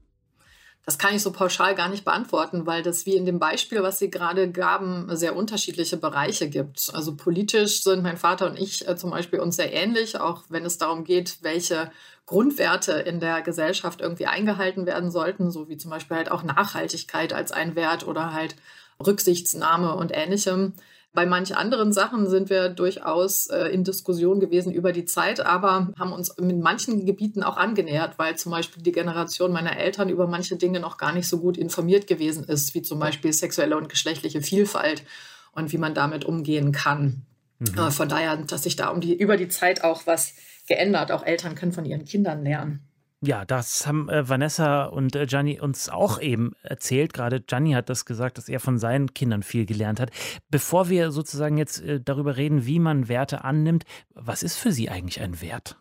Das 0.87 0.99
kann 0.99 1.15
ich 1.15 1.23
so 1.23 1.31
pauschal 1.31 1.77
gar 1.77 1.89
nicht 1.89 2.05
beantworten, 2.05 2.67
weil 2.67 2.83
das 2.83 3.07
wie 3.07 3.15
in 3.15 3.27
dem 3.27 3.39
Beispiel, 3.39 3.81
was 3.85 4.01
Sie 4.01 4.11
gerade 4.11 4.51
gaben, 4.51 5.07
sehr 5.15 5.37
unterschiedliche 5.37 5.99
Bereiche 5.99 6.51
gibt. 6.51 6.91
Also 6.93 7.15
politisch 7.15 7.85
sind 7.85 8.03
mein 8.03 8.17
Vater 8.17 8.51
und 8.51 8.59
ich 8.59 8.89
äh, 8.89 8.97
zum 8.97 9.11
Beispiel 9.11 9.39
uns 9.39 9.55
sehr 9.55 9.73
ähnlich, 9.73 10.19
auch 10.19 10.43
wenn 10.49 10.65
es 10.65 10.79
darum 10.79 11.05
geht, 11.05 11.39
welche 11.43 11.93
Grundwerte 12.27 12.93
in 12.93 13.21
der 13.21 13.41
Gesellschaft 13.41 14.01
irgendwie 14.01 14.27
eingehalten 14.27 14.85
werden 14.85 15.13
sollten, 15.13 15.53
so 15.53 15.69
wie 15.69 15.77
zum 15.77 15.93
Beispiel 15.93 16.17
halt 16.17 16.33
auch 16.33 16.43
Nachhaltigkeit 16.43 17.33
als 17.33 17.53
ein 17.53 17.77
Wert 17.77 18.05
oder 18.05 18.33
halt 18.33 18.57
Rücksichtsnahme 19.05 19.95
und 19.95 20.13
ähnlichem. 20.15 20.75
Bei 21.13 21.27
manchen 21.27 21.55
anderen 21.55 21.93
Sachen 21.93 22.29
sind 22.29 22.51
wir 22.51 22.69
durchaus 22.69 23.47
äh, 23.47 23.69
in 23.69 23.85
Diskussion 23.85 24.41
gewesen 24.41 24.73
über 24.73 24.91
die 24.91 25.05
Zeit, 25.05 25.38
aber 25.38 25.92
haben 25.97 26.12
uns 26.12 26.37
mit 26.38 26.59
manchen 26.59 27.07
Gebieten 27.07 27.45
auch 27.45 27.57
angenähert, 27.57 28.18
weil 28.18 28.37
zum 28.37 28.51
Beispiel 28.51 28.83
die 28.83 28.90
Generation 28.90 29.53
meiner 29.53 29.77
Eltern 29.77 30.09
über 30.09 30.27
manche 30.27 30.57
Dinge 30.57 30.81
noch 30.81 30.97
gar 30.99 31.12
nicht 31.12 31.29
so 31.29 31.38
gut 31.38 31.57
informiert 31.57 32.09
gewesen 32.09 32.42
ist, 32.45 32.75
wie 32.75 32.83
zum 32.83 32.99
Beispiel 32.99 33.33
sexuelle 33.33 33.77
und 33.77 33.88
geschlechtliche 33.88 34.42
Vielfalt 34.42 35.05
und 35.53 35.73
wie 35.73 35.79
man 35.79 35.95
damit 35.95 36.25
umgehen 36.25 36.73
kann. 36.73 37.23
Mhm. 37.61 37.79
Äh, 37.79 37.90
von 37.92 38.09
daher, 38.09 38.37
dass 38.37 38.64
sich 38.64 38.75
da 38.75 38.88
um 38.88 39.01
die, 39.01 39.14
über 39.14 39.37
die 39.37 39.49
Zeit 39.49 39.85
auch 39.85 40.09
was 40.09 40.35
geändert. 40.66 41.12
Auch 41.12 41.25
Eltern 41.25 41.55
können 41.55 41.73
von 41.73 41.85
ihren 41.85 42.05
Kindern 42.05 42.42
lernen. 42.42 42.81
Ja, 43.27 43.47
das 43.47 43.87
haben 43.87 44.11
äh, 44.11 44.29
Vanessa 44.29 44.85
und 44.85 45.17
äh, 45.17 45.25
Gianni 45.25 45.59
uns 45.59 45.89
auch 45.89 46.21
eben 46.21 46.53
erzählt. 46.63 47.15
Gerade 47.15 47.41
Gianni 47.41 47.73
hat 47.73 47.89
das 47.89 48.05
gesagt, 48.05 48.37
dass 48.37 48.51
er 48.51 48.61
von 48.61 48.79
seinen 48.79 49.15
Kindern 49.15 49.43
viel 49.43 49.65
gelernt 49.65 49.99
hat. 49.99 50.11
Bevor 50.51 50.91
wir 50.91 51.11
sozusagen 51.11 51.57
jetzt 51.57 51.81
äh, 51.81 52.01
darüber 52.01 52.37
reden, 52.37 52.67
wie 52.67 52.79
man 52.79 53.09
Werte 53.09 53.43
annimmt, 53.43 53.85
was 54.15 54.43
ist 54.43 54.59
für 54.59 54.73
Sie 54.73 54.91
eigentlich 54.91 55.23
ein 55.23 55.41
Wert? 55.41 55.79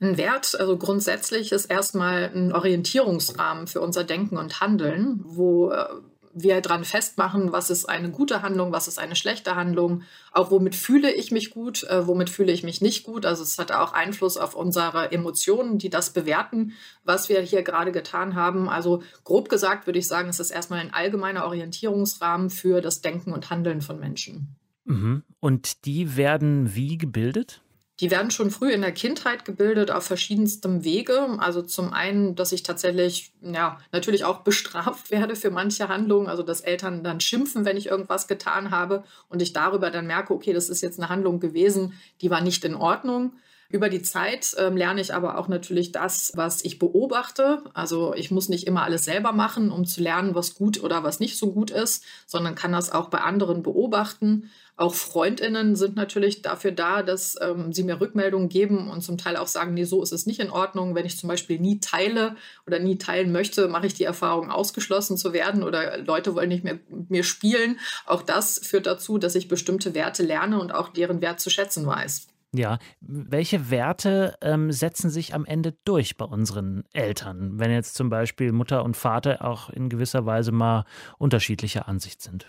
Ein 0.00 0.16
Wert, 0.16 0.56
also 0.58 0.76
grundsätzlich 0.76 1.50
ist 1.50 1.64
erstmal 1.66 2.30
ein 2.32 2.52
Orientierungsrahmen 2.52 3.66
für 3.66 3.80
unser 3.80 4.04
Denken 4.04 4.36
und 4.36 4.60
Handeln, 4.60 5.20
wo 5.24 5.72
äh, 5.72 5.86
wir 6.34 6.60
dran 6.60 6.84
festmachen, 6.84 7.52
was 7.52 7.70
ist 7.70 7.86
eine 7.86 8.10
gute 8.10 8.42
Handlung, 8.42 8.72
was 8.72 8.88
ist 8.88 8.98
eine 8.98 9.16
schlechte 9.16 9.54
Handlung, 9.54 10.02
auch 10.32 10.50
womit 10.50 10.74
fühle 10.74 11.12
ich 11.12 11.30
mich 11.30 11.50
gut, 11.50 11.84
äh, 11.84 12.06
womit 12.06 12.28
fühle 12.28 12.52
ich 12.52 12.64
mich 12.64 12.80
nicht 12.80 13.04
gut. 13.04 13.24
Also 13.24 13.42
es 13.42 13.56
hat 13.58 13.72
auch 13.72 13.92
Einfluss 13.92 14.36
auf 14.36 14.54
unsere 14.54 15.12
Emotionen, 15.12 15.78
die 15.78 15.90
das 15.90 16.12
bewerten, 16.12 16.72
was 17.04 17.28
wir 17.28 17.40
hier 17.40 17.62
gerade 17.62 17.92
getan 17.92 18.34
haben. 18.34 18.68
Also 18.68 19.02
grob 19.22 19.48
gesagt 19.48 19.86
würde 19.86 19.98
ich 19.98 20.08
sagen, 20.08 20.28
es 20.28 20.40
ist 20.40 20.50
erstmal 20.50 20.80
ein 20.80 20.92
allgemeiner 20.92 21.44
Orientierungsrahmen 21.44 22.50
für 22.50 22.80
das 22.80 23.00
Denken 23.00 23.32
und 23.32 23.50
Handeln 23.50 23.80
von 23.80 24.00
Menschen. 24.00 24.56
Mhm. 24.84 25.22
Und 25.40 25.86
die 25.86 26.16
werden 26.16 26.74
wie 26.74 26.98
gebildet? 26.98 27.63
Die 28.00 28.10
werden 28.10 28.32
schon 28.32 28.50
früh 28.50 28.72
in 28.72 28.80
der 28.80 28.92
Kindheit 28.92 29.44
gebildet 29.44 29.92
auf 29.92 30.04
verschiedenstem 30.04 30.82
Wege. 30.82 31.36
Also 31.38 31.62
zum 31.62 31.92
einen, 31.92 32.34
dass 32.34 32.50
ich 32.50 32.64
tatsächlich, 32.64 33.32
ja, 33.40 33.78
natürlich 33.92 34.24
auch 34.24 34.40
bestraft 34.40 35.10
werde 35.12 35.36
für 35.36 35.50
manche 35.50 35.88
Handlungen. 35.88 36.26
Also 36.26 36.42
dass 36.42 36.60
Eltern 36.60 37.04
dann 37.04 37.20
schimpfen, 37.20 37.64
wenn 37.64 37.76
ich 37.76 37.86
irgendwas 37.86 38.26
getan 38.26 38.72
habe 38.72 39.04
und 39.28 39.40
ich 39.42 39.52
darüber 39.52 39.90
dann 39.90 40.06
merke, 40.06 40.34
okay, 40.34 40.52
das 40.52 40.68
ist 40.68 40.82
jetzt 40.82 40.98
eine 40.98 41.08
Handlung 41.08 41.38
gewesen, 41.38 41.94
die 42.20 42.30
war 42.30 42.40
nicht 42.40 42.64
in 42.64 42.74
Ordnung. 42.74 43.34
Über 43.70 43.88
die 43.88 44.02
Zeit 44.02 44.54
äh, 44.54 44.68
lerne 44.68 45.00
ich 45.00 45.14
aber 45.14 45.38
auch 45.38 45.48
natürlich 45.48 45.90
das, 45.90 46.32
was 46.34 46.64
ich 46.64 46.78
beobachte. 46.78 47.64
Also 47.72 48.14
ich 48.14 48.30
muss 48.30 48.48
nicht 48.48 48.66
immer 48.66 48.82
alles 48.82 49.04
selber 49.04 49.32
machen, 49.32 49.70
um 49.70 49.84
zu 49.84 50.00
lernen, 50.00 50.34
was 50.34 50.54
gut 50.54 50.82
oder 50.82 51.02
was 51.02 51.18
nicht 51.18 51.38
so 51.38 51.52
gut 51.52 51.70
ist, 51.70 52.04
sondern 52.26 52.54
kann 52.54 52.72
das 52.72 52.92
auch 52.92 53.08
bei 53.08 53.18
anderen 53.18 53.62
beobachten. 53.62 54.50
Auch 54.76 54.94
Freundinnen 54.94 55.76
sind 55.76 55.94
natürlich 55.94 56.42
dafür 56.42 56.72
da, 56.72 57.04
dass 57.04 57.36
ähm, 57.40 57.72
sie 57.72 57.84
mir 57.84 58.00
Rückmeldungen 58.00 58.48
geben 58.48 58.90
und 58.90 59.02
zum 59.02 59.18
Teil 59.18 59.36
auch 59.36 59.46
sagen, 59.46 59.72
nee, 59.72 59.84
so 59.84 60.02
ist 60.02 60.12
es 60.12 60.26
nicht 60.26 60.40
in 60.40 60.50
Ordnung. 60.50 60.96
Wenn 60.96 61.06
ich 61.06 61.16
zum 61.16 61.28
Beispiel 61.28 61.60
nie 61.60 61.78
teile 61.78 62.34
oder 62.66 62.80
nie 62.80 62.98
teilen 62.98 63.30
möchte, 63.30 63.68
mache 63.68 63.86
ich 63.86 63.94
die 63.94 64.04
Erfahrung, 64.04 64.50
ausgeschlossen 64.50 65.16
zu 65.16 65.32
werden 65.32 65.62
oder 65.62 65.98
Leute 65.98 66.34
wollen 66.34 66.48
nicht 66.48 66.64
mehr 66.64 66.80
mit 66.88 67.08
mir 67.08 67.22
spielen. 67.22 67.78
Auch 68.04 68.22
das 68.22 68.58
führt 68.58 68.86
dazu, 68.86 69.16
dass 69.16 69.36
ich 69.36 69.46
bestimmte 69.46 69.94
Werte 69.94 70.24
lerne 70.24 70.60
und 70.60 70.74
auch 70.74 70.88
deren 70.88 71.20
Wert 71.20 71.38
zu 71.38 71.50
schätzen 71.50 71.86
weiß. 71.86 72.26
Ja, 72.54 72.78
welche 73.00 73.70
Werte 73.70 74.36
ähm, 74.40 74.70
setzen 74.70 75.10
sich 75.10 75.34
am 75.34 75.44
Ende 75.44 75.74
durch 75.84 76.16
bei 76.16 76.24
unseren 76.24 76.84
Eltern, 76.92 77.58
wenn 77.58 77.72
jetzt 77.72 77.96
zum 77.96 78.10
Beispiel 78.10 78.52
Mutter 78.52 78.84
und 78.84 78.96
Vater 78.96 79.44
auch 79.44 79.70
in 79.70 79.88
gewisser 79.88 80.24
Weise 80.24 80.52
mal 80.52 80.84
unterschiedlicher 81.18 81.88
Ansicht 81.88 82.22
sind? 82.22 82.46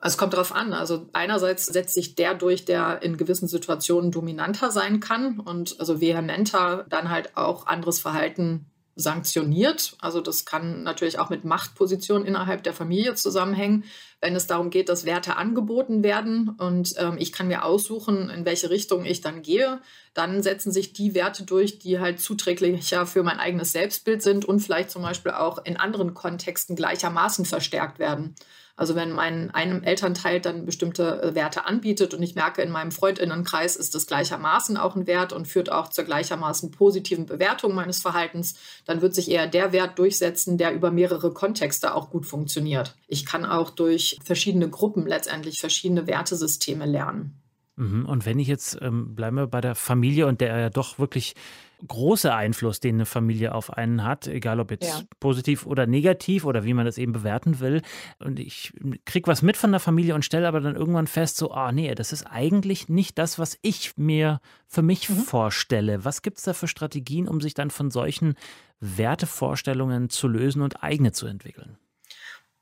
Es 0.00 0.18
kommt 0.18 0.34
darauf 0.34 0.54
an. 0.54 0.74
Also 0.74 1.08
einerseits 1.14 1.66
setzt 1.66 1.94
sich 1.94 2.14
der 2.14 2.34
durch, 2.34 2.66
der 2.66 3.02
in 3.02 3.16
gewissen 3.16 3.48
Situationen 3.48 4.10
dominanter 4.10 4.70
sein 4.70 5.00
kann 5.00 5.40
und 5.40 5.80
also 5.80 6.00
vehementer 6.00 6.84
dann 6.88 7.10
halt 7.10 7.36
auch 7.36 7.66
anderes 7.66 7.98
Verhalten 8.00 8.66
sanktioniert. 8.94 9.96
Also 10.00 10.20
das 10.20 10.44
kann 10.44 10.82
natürlich 10.82 11.18
auch 11.18 11.30
mit 11.30 11.44
Machtpositionen 11.44 12.26
innerhalb 12.26 12.64
der 12.64 12.74
Familie 12.74 13.14
zusammenhängen. 13.14 13.84
Wenn 14.20 14.34
es 14.34 14.46
darum 14.46 14.70
geht, 14.70 14.88
dass 14.88 15.04
Werte 15.04 15.36
angeboten 15.36 16.02
werden 16.02 16.50
und 16.58 16.94
ähm, 16.98 17.16
ich 17.18 17.32
kann 17.32 17.48
mir 17.48 17.64
aussuchen, 17.64 18.30
in 18.30 18.44
welche 18.44 18.70
Richtung 18.70 19.04
ich 19.04 19.20
dann 19.20 19.42
gehe, 19.42 19.80
dann 20.14 20.42
setzen 20.42 20.72
sich 20.72 20.92
die 20.92 21.14
Werte 21.14 21.44
durch, 21.44 21.78
die 21.78 22.00
halt 22.00 22.20
zuträglicher 22.20 23.06
für 23.06 23.22
mein 23.22 23.38
eigenes 23.38 23.72
Selbstbild 23.72 24.22
sind 24.22 24.44
und 24.44 24.60
vielleicht 24.60 24.90
zum 24.90 25.02
Beispiel 25.02 25.32
auch 25.32 25.64
in 25.64 25.76
anderen 25.76 26.14
Kontexten 26.14 26.74
gleichermaßen 26.74 27.44
verstärkt 27.44 27.98
werden. 27.98 28.34
Also 28.78 28.94
wenn 28.94 29.10
mein 29.10 29.50
einem 29.50 29.82
Elternteil 29.82 30.40
dann 30.40 30.64
bestimmte 30.64 31.20
äh, 31.20 31.34
Werte 31.34 31.66
anbietet 31.66 32.14
und 32.14 32.22
ich 32.22 32.36
merke, 32.36 32.62
in 32.62 32.70
meinem 32.70 32.92
Freundinnenkreis 32.92 33.74
ist 33.74 33.96
das 33.96 34.06
gleichermaßen 34.06 34.76
auch 34.76 34.94
ein 34.94 35.08
Wert 35.08 35.32
und 35.32 35.48
führt 35.48 35.70
auch 35.72 35.88
zur 35.88 36.04
gleichermaßen 36.04 36.70
positiven 36.70 37.26
Bewertung 37.26 37.74
meines 37.74 38.00
Verhaltens, 38.00 38.54
dann 38.86 39.02
wird 39.02 39.16
sich 39.16 39.32
eher 39.32 39.48
der 39.48 39.72
Wert 39.72 39.98
durchsetzen, 39.98 40.58
der 40.58 40.72
über 40.72 40.92
mehrere 40.92 41.32
Kontexte 41.32 41.92
auch 41.92 42.08
gut 42.10 42.24
funktioniert. 42.24 42.94
Ich 43.08 43.26
kann 43.26 43.44
auch 43.44 43.70
durch 43.70 44.07
verschiedene 44.22 44.68
Gruppen 44.68 45.06
letztendlich 45.06 45.60
verschiedene 45.60 46.06
Wertesysteme 46.06 46.86
lernen. 46.86 47.40
Mhm. 47.76 48.06
Und 48.06 48.26
wenn 48.26 48.38
ich 48.38 48.48
jetzt, 48.48 48.78
ähm, 48.82 49.14
bleiben 49.14 49.36
wir 49.36 49.46
bei 49.46 49.60
der 49.60 49.74
Familie 49.74 50.26
und 50.26 50.40
der 50.40 50.58
ja 50.58 50.70
doch 50.70 50.98
wirklich 50.98 51.34
große 51.86 52.34
Einfluss, 52.34 52.80
den 52.80 52.96
eine 52.96 53.06
Familie 53.06 53.54
auf 53.54 53.72
einen 53.72 54.02
hat, 54.02 54.26
egal 54.26 54.58
ob 54.58 54.72
jetzt 54.72 54.88
ja. 54.88 55.00
positiv 55.20 55.64
oder 55.64 55.86
negativ 55.86 56.44
oder 56.44 56.64
wie 56.64 56.74
man 56.74 56.86
das 56.86 56.98
eben 56.98 57.12
bewerten 57.12 57.60
will. 57.60 57.82
Und 58.18 58.40
ich 58.40 58.72
kriege 59.04 59.28
was 59.28 59.42
mit 59.42 59.56
von 59.56 59.70
der 59.70 59.80
Familie 59.80 60.16
und 60.16 60.24
stelle 60.24 60.48
aber 60.48 60.60
dann 60.60 60.74
irgendwann 60.74 61.06
fest, 61.06 61.36
so, 61.36 61.52
ah 61.52 61.68
oh, 61.68 61.72
nee, 61.72 61.94
das 61.94 62.12
ist 62.12 62.24
eigentlich 62.24 62.88
nicht 62.88 63.16
das, 63.16 63.38
was 63.38 63.58
ich 63.62 63.96
mir 63.96 64.40
für 64.66 64.82
mich 64.82 65.08
mhm. 65.08 65.14
vorstelle. 65.14 66.04
Was 66.04 66.22
gibt 66.22 66.38
es 66.38 66.44
da 66.44 66.52
für 66.52 66.66
Strategien, 66.66 67.28
um 67.28 67.40
sich 67.40 67.54
dann 67.54 67.70
von 67.70 67.92
solchen 67.92 68.34
Wertevorstellungen 68.80 70.10
zu 70.10 70.26
lösen 70.26 70.62
und 70.62 70.82
eigene 70.82 71.12
zu 71.12 71.26
entwickeln? 71.26 71.78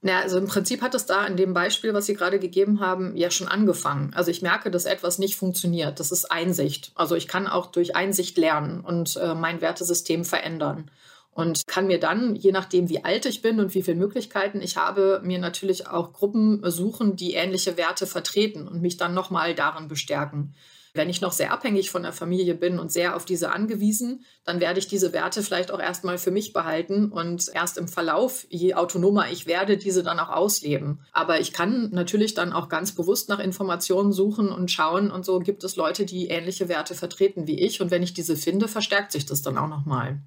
Ja, 0.02 0.20
also 0.20 0.38
im 0.38 0.46
Prinzip 0.46 0.82
hat 0.82 0.94
es 0.94 1.06
da 1.06 1.26
in 1.26 1.36
dem 1.36 1.54
Beispiel, 1.54 1.94
was 1.94 2.06
Sie 2.06 2.14
gerade 2.14 2.38
gegeben 2.38 2.80
haben, 2.80 3.16
ja 3.16 3.30
schon 3.30 3.48
angefangen. 3.48 4.12
Also 4.14 4.30
ich 4.30 4.42
merke, 4.42 4.70
dass 4.70 4.84
etwas 4.84 5.18
nicht 5.18 5.36
funktioniert. 5.36 5.98
Das 5.98 6.12
ist 6.12 6.30
Einsicht. 6.30 6.92
Also 6.94 7.16
ich 7.16 7.26
kann 7.28 7.46
auch 7.46 7.66
durch 7.66 7.96
Einsicht 7.96 8.36
lernen 8.36 8.80
und 8.80 9.16
äh, 9.16 9.34
mein 9.34 9.60
Wertesystem 9.60 10.24
verändern. 10.24 10.90
Und 11.30 11.66
kann 11.66 11.86
mir 11.86 12.00
dann, 12.00 12.34
je 12.34 12.52
nachdem, 12.52 12.88
wie 12.88 13.04
alt 13.04 13.26
ich 13.26 13.42
bin 13.42 13.60
und 13.60 13.74
wie 13.74 13.82
viele 13.82 13.98
Möglichkeiten 13.98 14.62
ich 14.62 14.76
habe, 14.76 15.20
mir 15.22 15.38
natürlich 15.38 15.86
auch 15.86 16.12
Gruppen 16.12 16.62
suchen, 16.70 17.16
die 17.16 17.34
ähnliche 17.34 17.76
Werte 17.76 18.06
vertreten 18.06 18.66
und 18.66 18.80
mich 18.80 18.96
dann 18.96 19.12
nochmal 19.12 19.54
darin 19.54 19.88
bestärken. 19.88 20.54
Wenn 20.96 21.10
ich 21.10 21.20
noch 21.20 21.32
sehr 21.32 21.52
abhängig 21.52 21.90
von 21.90 22.02
der 22.02 22.12
Familie 22.12 22.54
bin 22.54 22.78
und 22.78 22.90
sehr 22.90 23.16
auf 23.16 23.24
diese 23.24 23.52
angewiesen, 23.52 24.24
dann 24.44 24.60
werde 24.60 24.78
ich 24.78 24.88
diese 24.88 25.12
Werte 25.12 25.42
vielleicht 25.42 25.70
auch 25.70 25.80
erstmal 25.80 26.18
für 26.18 26.30
mich 26.30 26.52
behalten 26.52 27.10
und 27.10 27.50
erst 27.52 27.78
im 27.78 27.88
Verlauf, 27.88 28.46
je 28.48 28.74
autonomer 28.74 29.30
ich 29.30 29.46
werde, 29.46 29.76
diese 29.76 30.02
dann 30.02 30.18
auch 30.18 30.30
ausleben. 30.30 31.00
Aber 31.12 31.40
ich 31.40 31.52
kann 31.52 31.90
natürlich 31.90 32.34
dann 32.34 32.52
auch 32.52 32.68
ganz 32.68 32.92
bewusst 32.92 33.28
nach 33.28 33.38
Informationen 33.38 34.12
suchen 34.12 34.48
und 34.48 34.70
schauen 34.70 35.10
und 35.10 35.24
so 35.24 35.38
gibt 35.40 35.64
es 35.64 35.76
Leute, 35.76 36.06
die 36.06 36.28
ähnliche 36.28 36.68
Werte 36.68 36.94
vertreten 36.94 37.46
wie 37.46 37.60
ich 37.60 37.80
und 37.80 37.90
wenn 37.90 38.02
ich 38.02 38.14
diese 38.14 38.36
finde, 38.36 38.68
verstärkt 38.68 39.12
sich 39.12 39.26
das 39.26 39.42
dann 39.42 39.58
auch 39.58 39.68
nochmal. 39.68 40.20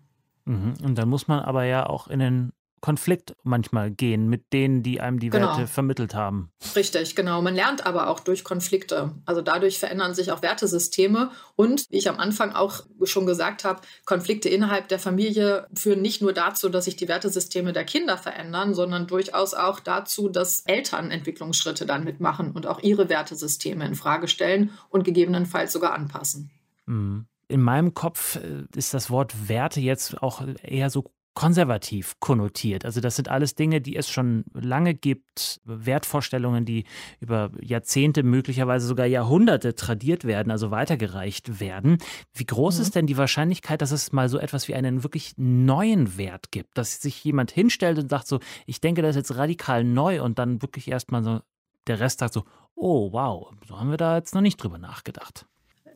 Mhm. 0.46 0.74
Und 0.84 0.98
dann 0.98 1.10
muss 1.10 1.28
man 1.28 1.40
aber 1.40 1.66
ja 1.66 1.86
auch 1.86 2.08
in 2.08 2.20
den 2.20 2.52
Konflikt 2.82 3.36
manchmal 3.44 3.92
gehen 3.92 4.28
mit 4.28 4.54
denen, 4.54 4.84
die 4.84 5.02
einem 5.02 5.20
die 5.20 5.30
genau. 5.30 5.48
Werte 5.48 5.68
vermittelt 5.68 6.16
haben. 6.16 6.52
Richtig, 6.76 7.16
genau. 7.16 7.42
Man 7.42 7.56
lernt 7.56 7.86
aber 7.86 8.10
auch 8.10 8.20
durch 8.20 8.44
Konflikte. 8.44 9.16
Also 9.26 9.42
dadurch 9.42 9.80
verändern 9.80 10.14
sich 10.14 10.32
auch 10.32 10.42
Wertesysteme. 10.42 11.32
Und 11.56 11.86
wie 11.90 11.98
ich 11.98 12.10
am 12.10 12.20
Anfang 12.20 12.54
auch 12.54 12.84
schon 13.04 13.26
gesagt 13.26 13.64
habe, 13.64 13.82
Konflikte 14.06 14.50
innerhalb 14.50 14.88
der 14.88 15.00
Familie 15.00 15.68
führen 15.74 16.02
nicht 16.02 16.22
nur 16.22 16.34
dazu, 16.34 16.70
dass 16.70 16.86
sich 16.86 16.96
die 16.96 17.08
Wertesysteme 17.08 17.74
der 17.74 17.86
Kinder 17.86 18.18
verändern, 18.18 18.74
sondern 18.74 19.08
durchaus 19.08 19.54
auch 19.54 19.80
dazu, 19.80 20.30
dass 20.30 20.62
Eltern 20.66 21.12
Entwicklungsschritte 21.12 21.86
dann 21.86 22.04
mitmachen 22.04 22.52
und 22.52 22.68
auch 22.68 22.82
ihre 22.82 23.10
Wertesysteme 23.10 23.86
in 23.86 23.96
Frage 23.96 24.28
stellen 24.28 24.72
und 24.90 25.04
gegebenenfalls 25.04 25.74
sogar 25.74 25.94
anpassen. 25.94 26.52
Mhm 26.86 27.26
in 27.50 27.62
meinem 27.62 27.94
Kopf 27.94 28.38
äh, 28.38 28.66
ist 28.76 28.94
das 28.94 29.10
Wort 29.10 29.50
Werte 29.50 29.82
jetzt 29.82 30.22
auch 30.22 30.42
eher 30.64 30.90
so 30.90 31.12
konservativ 31.40 32.20
konnotiert. 32.20 32.84
Also 32.84 33.00
das 33.00 33.16
sind 33.16 33.30
alles 33.30 33.56
Dinge, 33.56 33.80
die 33.80 33.96
es 33.96 34.10
schon 34.10 34.44
lange 34.54 34.94
gibt, 34.94 35.62
Wertvorstellungen, 35.64 36.66
die 36.66 36.84
über 37.22 37.52
Jahrzehnte, 37.62 38.24
möglicherweise 38.24 38.86
sogar 38.86 39.06
Jahrhunderte 39.06 39.74
tradiert 39.74 40.26
werden, 40.26 40.52
also 40.52 40.70
weitergereicht 40.70 41.62
werden. 41.62 42.00
Wie 42.34 42.46
groß 42.46 42.76
mhm. 42.76 42.82
ist 42.82 42.96
denn 42.96 43.08
die 43.08 43.16
Wahrscheinlichkeit, 43.16 43.82
dass 43.82 43.92
es 43.92 44.12
mal 44.12 44.28
so 44.28 44.38
etwas 44.38 44.68
wie 44.68 44.76
einen 44.76 45.04
wirklich 45.04 45.32
neuen 45.38 46.18
Wert 46.18 46.52
gibt, 46.52 46.78
dass 46.78 47.02
sich 47.02 47.24
jemand 47.24 47.52
hinstellt 47.52 48.00
und 48.00 48.10
sagt 48.10 48.28
so, 48.28 48.42
ich 48.66 48.82
denke 48.82 49.02
das 49.02 49.12
ist 49.12 49.30
jetzt 49.30 49.38
radikal 49.38 49.86
neu 49.86 50.22
und 50.22 50.40
dann 50.40 50.62
wirklich 50.62 50.90
erstmal 50.90 51.24
so 51.24 51.40
der 51.88 52.02
Rest 52.02 52.20
sagt 52.20 52.34
so, 52.34 52.44
oh 52.76 53.14
wow, 53.14 53.54
so 53.66 53.80
haben 53.80 53.92
wir 53.92 53.98
da 53.98 54.18
jetzt 54.18 54.36
noch 54.36 54.42
nicht 54.42 54.62
drüber 54.62 54.78
nachgedacht. 54.78 55.46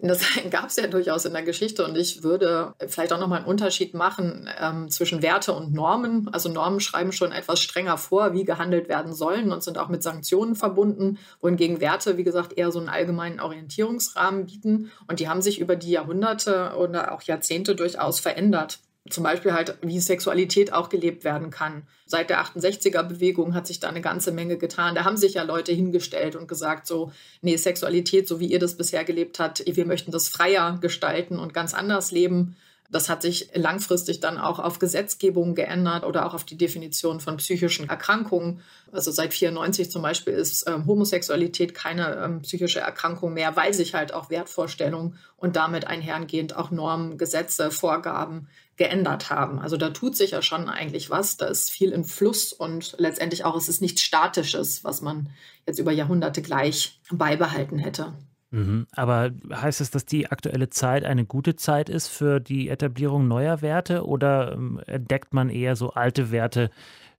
Das 0.08 0.22
gab 0.50 0.66
es 0.66 0.76
ja 0.76 0.88
durchaus 0.88 1.24
in 1.24 1.32
der 1.32 1.44
Geschichte 1.44 1.86
und 1.86 1.98
ich 1.98 2.24
würde 2.24 2.74
vielleicht 2.88 3.14
auch 3.14 3.20
nochmal 3.20 3.40
einen 3.40 3.48
Unterschied 3.48 3.94
machen 3.94 4.50
ähm, 4.60 4.90
zwischen 4.90 5.22
Werte 5.22 5.54
und 5.54 5.74
Normen. 5.74 6.30
Also 6.34 6.50
Normen 6.50 6.82
schreiben 6.82 7.14
schon 7.14 7.32
etwas 7.32 7.62
strenger 7.62 7.98
vor, 7.98 8.34
wie 8.34 8.44
gehandelt 8.44 8.90
werden 8.90 9.14
sollen 9.14 9.54
und 9.54 9.64
sind 9.64 9.78
auch 9.78 9.88
mit 9.88 10.04
Sanktionen 10.04 10.56
verbunden, 10.56 11.20
wohingegen 11.40 11.80
Werte, 11.80 12.18
wie 12.18 12.26
gesagt, 12.26 12.58
eher 12.58 12.70
so 12.72 12.80
einen 12.80 12.90
allgemeinen 12.90 13.40
Orientierungsrahmen 13.40 14.46
bieten 14.46 14.92
und 15.08 15.22
die 15.22 15.30
haben 15.30 15.42
sich 15.42 15.62
über 15.62 15.78
die 15.78 15.92
Jahrhunderte 15.92 16.74
oder 16.78 17.14
auch 17.14 17.22
Jahrzehnte 17.22 17.74
durchaus 17.74 18.20
verändert 18.20 18.80
zum 19.10 19.24
Beispiel 19.24 19.54
halt, 19.54 19.78
wie 19.82 20.00
Sexualität 20.00 20.72
auch 20.72 20.88
gelebt 20.88 21.26
werden 21.26 21.50
kann. 21.50 21.84
Seit 22.06 22.30
der 22.30 22.42
68er-Bewegung 22.42 23.54
hat 23.54 23.68
sich 23.68 23.82
da 23.82 23.90
eine 23.90 24.02
ganze 24.02 24.32
Menge 24.32 24.58
getan. 24.58 24.96
Da 24.96 25.04
haben 25.04 25.18
sich 25.18 25.34
ja 25.34 25.44
Leute 25.44 25.74
hingestellt 25.74 26.36
und 26.36 26.48
gesagt, 26.48 26.88
so, 26.88 27.12
nee, 27.42 27.58
Sexualität, 27.58 28.28
so 28.28 28.40
wie 28.40 28.48
ihr 28.48 28.60
das 28.60 28.78
bisher 28.78 29.04
gelebt 29.04 29.40
habt, 29.40 29.64
wir 29.66 29.86
möchten 29.86 30.12
das 30.12 30.30
freier 30.30 30.78
gestalten 30.80 31.38
und 31.38 31.54
ganz 31.54 31.74
anders 31.74 32.12
leben. 32.12 32.56
Das 32.90 33.10
hat 33.10 33.24
sich 33.24 33.50
langfristig 33.56 34.20
dann 34.20 34.38
auch 34.38 34.60
auf 34.60 34.78
Gesetzgebung 34.78 35.56
geändert 35.56 36.06
oder 36.06 36.28
auch 36.28 36.36
auf 36.36 36.44
die 36.44 36.58
Definition 36.58 37.20
von 37.20 37.38
psychischen 37.38 37.90
Erkrankungen. 37.90 38.62
Also 38.92 39.10
seit 39.10 39.34
94 39.34 39.90
zum 39.90 40.04
Beispiel 40.04 40.34
ist 40.34 40.70
ähm, 40.70 40.86
Homosexualität 40.86 41.74
keine 41.74 42.16
ähm, 42.24 42.42
psychische 42.44 42.82
Erkrankung 42.82 43.34
mehr, 43.34 43.56
weil 43.56 43.74
sich 43.74 43.96
halt 43.96 44.14
auch 44.14 44.30
Wertvorstellungen 44.30 45.18
und 45.38 45.56
damit 45.56 45.88
einhergehend 45.88 46.56
auch 46.56 46.70
Normen, 46.70 47.18
Gesetze, 47.18 47.72
Vorgaben 47.72 48.48
geändert 48.76 49.30
haben. 49.30 49.60
Also 49.60 49.78
da 49.78 49.92
tut 49.92 50.16
sich 50.16 50.32
ja 50.32 50.42
schon 50.42 50.68
eigentlich 50.68 51.10
was. 51.10 51.38
Da 51.38 51.46
ist 51.46 51.70
viel 51.70 51.92
im 51.92 52.04
Fluss 52.04 52.54
und 52.54 52.96
letztendlich 52.98 53.46
auch 53.46 53.56
es 53.56 53.70
ist 53.70 53.82
nichts 53.82 54.02
Statisches, 54.02 54.84
was 54.84 55.02
man 55.02 55.30
jetzt 55.68 55.80
über 55.80 55.92
Jahrhunderte 55.92 56.42
gleich 56.42 57.00
beibehalten 57.12 57.78
hätte. 57.78 58.14
Mhm. 58.52 58.88
Aber 58.92 59.32
heißt 59.52 59.82
es, 59.82 59.92
dass 59.92 60.06
die 60.06 60.28
aktuelle 60.28 60.70
Zeit 60.70 61.06
eine 61.06 61.26
gute 61.26 61.56
Zeit 61.56 61.90
ist 61.90 62.08
für 62.08 62.40
die 62.40 62.70
Etablierung 62.70 63.28
neuer 63.28 63.62
Werte 63.62 64.06
oder 64.06 64.54
ähm, 64.54 64.80
entdeckt 64.86 65.34
man 65.34 65.50
eher 65.50 65.76
so 65.76 65.92
alte 65.92 66.32
Werte 66.32 66.70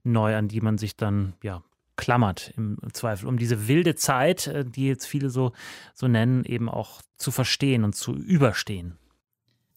neu, 0.05 0.37
an 0.37 0.49
die 0.49 0.61
man 0.61 0.79
sich 0.79 0.97
dann 0.97 1.35
ja 1.43 1.63
klammert 1.97 2.53
im 2.57 2.79
Zweifel, 2.93 3.29
um 3.29 3.37
diese 3.37 3.69
wilde 3.69 3.95
Zeit, 3.95 4.47
äh, 4.47 4.65
die 4.65 4.87
jetzt 4.87 5.07
viele 5.07 5.31
so, 5.31 5.53
so 5.95 6.09
nennen, 6.09 6.45
eben 6.45 6.69
auch 6.69 7.03
zu 7.17 7.31
verstehen 7.31 7.85
und 7.85 7.95
zu 7.95 8.15
überstehen? 8.15 8.99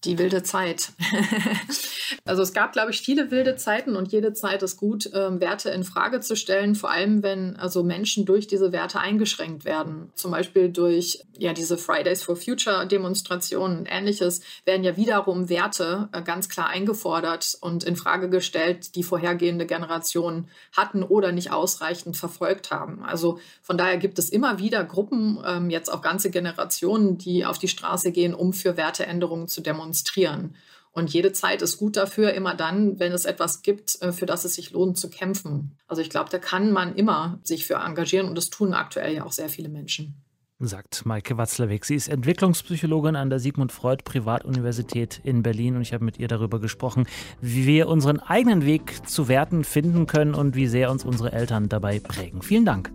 Die 0.08 0.18
wilde 0.18 0.42
Zeit. 0.42 0.94
also 2.28 2.42
es 2.42 2.54
gab, 2.54 2.74
glaube 2.74 2.92
ich, 2.92 3.02
viele 3.02 3.32
wilde 3.32 3.56
Zeiten 3.56 3.96
und 3.96 4.12
jede 4.12 4.34
Zeit 4.34 4.64
ist 4.64 4.78
gut, 4.78 5.10
ähm, 5.14 5.40
Werte 5.42 5.70
in 5.70 5.84
Frage 5.84 6.20
zu 6.20 6.36
stellen, 6.36 6.76
vor 6.76 6.92
allem 6.92 7.24
wenn 7.24 7.56
also 7.56 7.84
Menschen 7.84 8.26
durch 8.26 8.48
diese 8.48 8.72
Werte 8.72 9.00
eingeschränkt 9.00 9.66
werden. 9.66 10.12
Zum 10.16 10.32
Beispiel 10.32 10.70
durch 10.70 11.24
ja 11.38 11.54
diese 11.54 11.78
Fridays 11.78 12.24
for 12.24 12.36
Future 12.36 12.88
Demonstrationen 12.88 13.80
und 13.80 13.86
ähnliches 13.88 14.42
werden 14.66 14.84
ja 14.84 14.98
wiederum 14.98 15.50
Werte 15.50 16.10
äh, 16.12 16.22
ganz 16.22 16.50
klar 16.50 16.68
eingefordert 16.68 17.58
und 17.62 17.84
in 17.84 17.96
Frage 17.96 18.30
gestellt, 18.30 18.96
die 18.96 19.04
vorhergehende 19.04 19.66
Generationen 19.66 20.48
hatten 20.76 21.04
oder 21.04 21.32
nicht 21.32 21.52
ausreichend 21.52 22.18
verfolgt 22.18 22.72
haben. 22.72 23.04
Also 23.04 23.40
von 23.62 23.78
daher 23.78 23.98
gibt 23.98 24.20
es 24.20 24.30
immer 24.30 24.60
wieder 24.60 24.84
Gruppen, 24.84 25.40
ähm, 25.46 25.70
jetzt 25.70 25.92
auch 25.92 26.02
ganze 26.02 26.30
Generationen, 26.30 27.18
die 27.18 27.46
auf 27.46 27.58
die 27.58 27.68
Straße 27.68 28.12
gehen, 28.12 28.34
um 28.34 28.54
für 28.54 28.78
Werteänderungen 28.78 29.48
zu 29.48 29.62
demonstrieren 29.62 29.88
demonstrieren. 29.88 30.56
Und 30.98 31.14
jede 31.14 31.32
Zeit 31.32 31.62
ist 31.62 31.78
gut 31.78 31.96
dafür, 31.96 32.34
immer 32.34 32.56
dann, 32.56 33.00
wenn 33.00 33.12
es 33.12 33.26
etwas 33.26 33.62
gibt, 33.62 34.02
äh, 34.02 34.12
für 34.12 34.26
das 34.26 34.46
es 34.46 34.56
sich 34.56 34.72
lohnt 34.72 34.98
zu 34.98 35.12
kämpfen. 35.12 35.78
Also 35.88 36.02
ich 36.02 36.10
glaube, 36.10 36.32
da 36.32 36.40
kann 36.40 36.72
man 36.72 36.96
immer 36.96 37.40
sich 37.44 37.68
für 37.68 37.76
engagieren 37.76 38.28
und 38.28 38.36
das 38.36 38.50
tun 38.50 38.74
aktuell 38.74 39.14
ja 39.14 39.24
auch 39.24 39.32
sehr 39.32 39.48
viele 39.48 39.70
Menschen. 39.70 40.24
Sagt 40.58 41.06
Maike 41.06 41.38
Watzlawick. 41.38 41.86
Sie 41.86 41.94
ist 41.94 42.08
Entwicklungspsychologin 42.08 43.16
an 43.16 43.30
der 43.30 43.38
Sigmund 43.38 43.72
Freud 43.72 44.02
Privatuniversität 44.06 45.22
in 45.24 45.44
Berlin 45.44 45.76
und 45.76 45.84
ich 45.84 45.94
habe 45.94 46.04
mit 46.04 46.18
ihr 46.18 46.28
darüber 46.28 46.60
gesprochen, 46.60 47.06
wie 47.42 47.68
wir 47.68 47.90
unseren 47.90 48.20
eigenen 48.20 48.66
Weg 48.66 49.08
zu 49.08 49.28
Werten 49.28 49.64
finden 49.64 50.08
können 50.08 50.34
und 50.34 50.56
wie 50.56 50.66
sehr 50.66 50.90
uns 50.90 51.06
unsere 51.06 51.32
Eltern 51.32 51.70
dabei 51.70 52.00
prägen. 52.00 52.42
Vielen 52.42 52.66
Dank. 52.66 52.92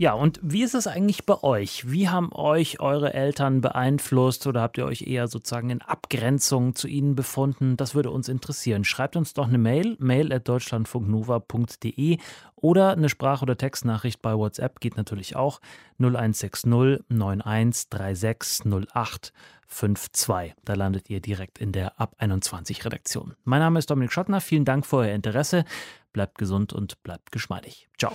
Ja, 0.00 0.14
und 0.14 0.40
wie 0.42 0.62
ist 0.62 0.74
es 0.74 0.86
eigentlich 0.86 1.26
bei 1.26 1.42
euch? 1.42 1.90
Wie 1.90 2.08
haben 2.08 2.32
euch 2.32 2.80
eure 2.80 3.12
Eltern 3.12 3.60
beeinflusst 3.60 4.46
oder 4.46 4.62
habt 4.62 4.78
ihr 4.78 4.86
euch 4.86 5.02
eher 5.02 5.28
sozusagen 5.28 5.68
in 5.68 5.82
Abgrenzung 5.82 6.74
zu 6.74 6.88
ihnen 6.88 7.14
befunden? 7.14 7.76
Das 7.76 7.94
würde 7.94 8.10
uns 8.10 8.30
interessieren. 8.30 8.84
Schreibt 8.84 9.14
uns 9.14 9.34
doch 9.34 9.46
eine 9.46 9.58
Mail, 9.58 9.98
mail 9.98 10.32
at 10.32 10.48
deutschlandfunknova.de 10.48 12.16
oder 12.56 12.92
eine 12.92 13.10
Sprach- 13.10 13.42
oder 13.42 13.58
Textnachricht 13.58 14.22
bei 14.22 14.34
WhatsApp 14.34 14.80
geht 14.80 14.96
natürlich 14.96 15.36
auch 15.36 15.60
0160 15.98 16.70
9136 17.10 18.64
0852. 18.64 20.54
Da 20.64 20.72
landet 20.72 21.10
ihr 21.10 21.20
direkt 21.20 21.58
in 21.58 21.72
der 21.72 22.00
Ab 22.00 22.14
21 22.16 22.86
Redaktion. 22.86 23.34
Mein 23.44 23.60
Name 23.60 23.78
ist 23.78 23.90
Dominik 23.90 24.12
Schottner. 24.12 24.40
Vielen 24.40 24.64
Dank 24.64 24.86
für 24.86 24.96
euer 24.96 25.14
Interesse. 25.14 25.66
Bleibt 26.14 26.38
gesund 26.38 26.72
und 26.72 27.02
bleibt 27.02 27.32
geschmeidig. 27.32 27.90
Ciao. 27.98 28.14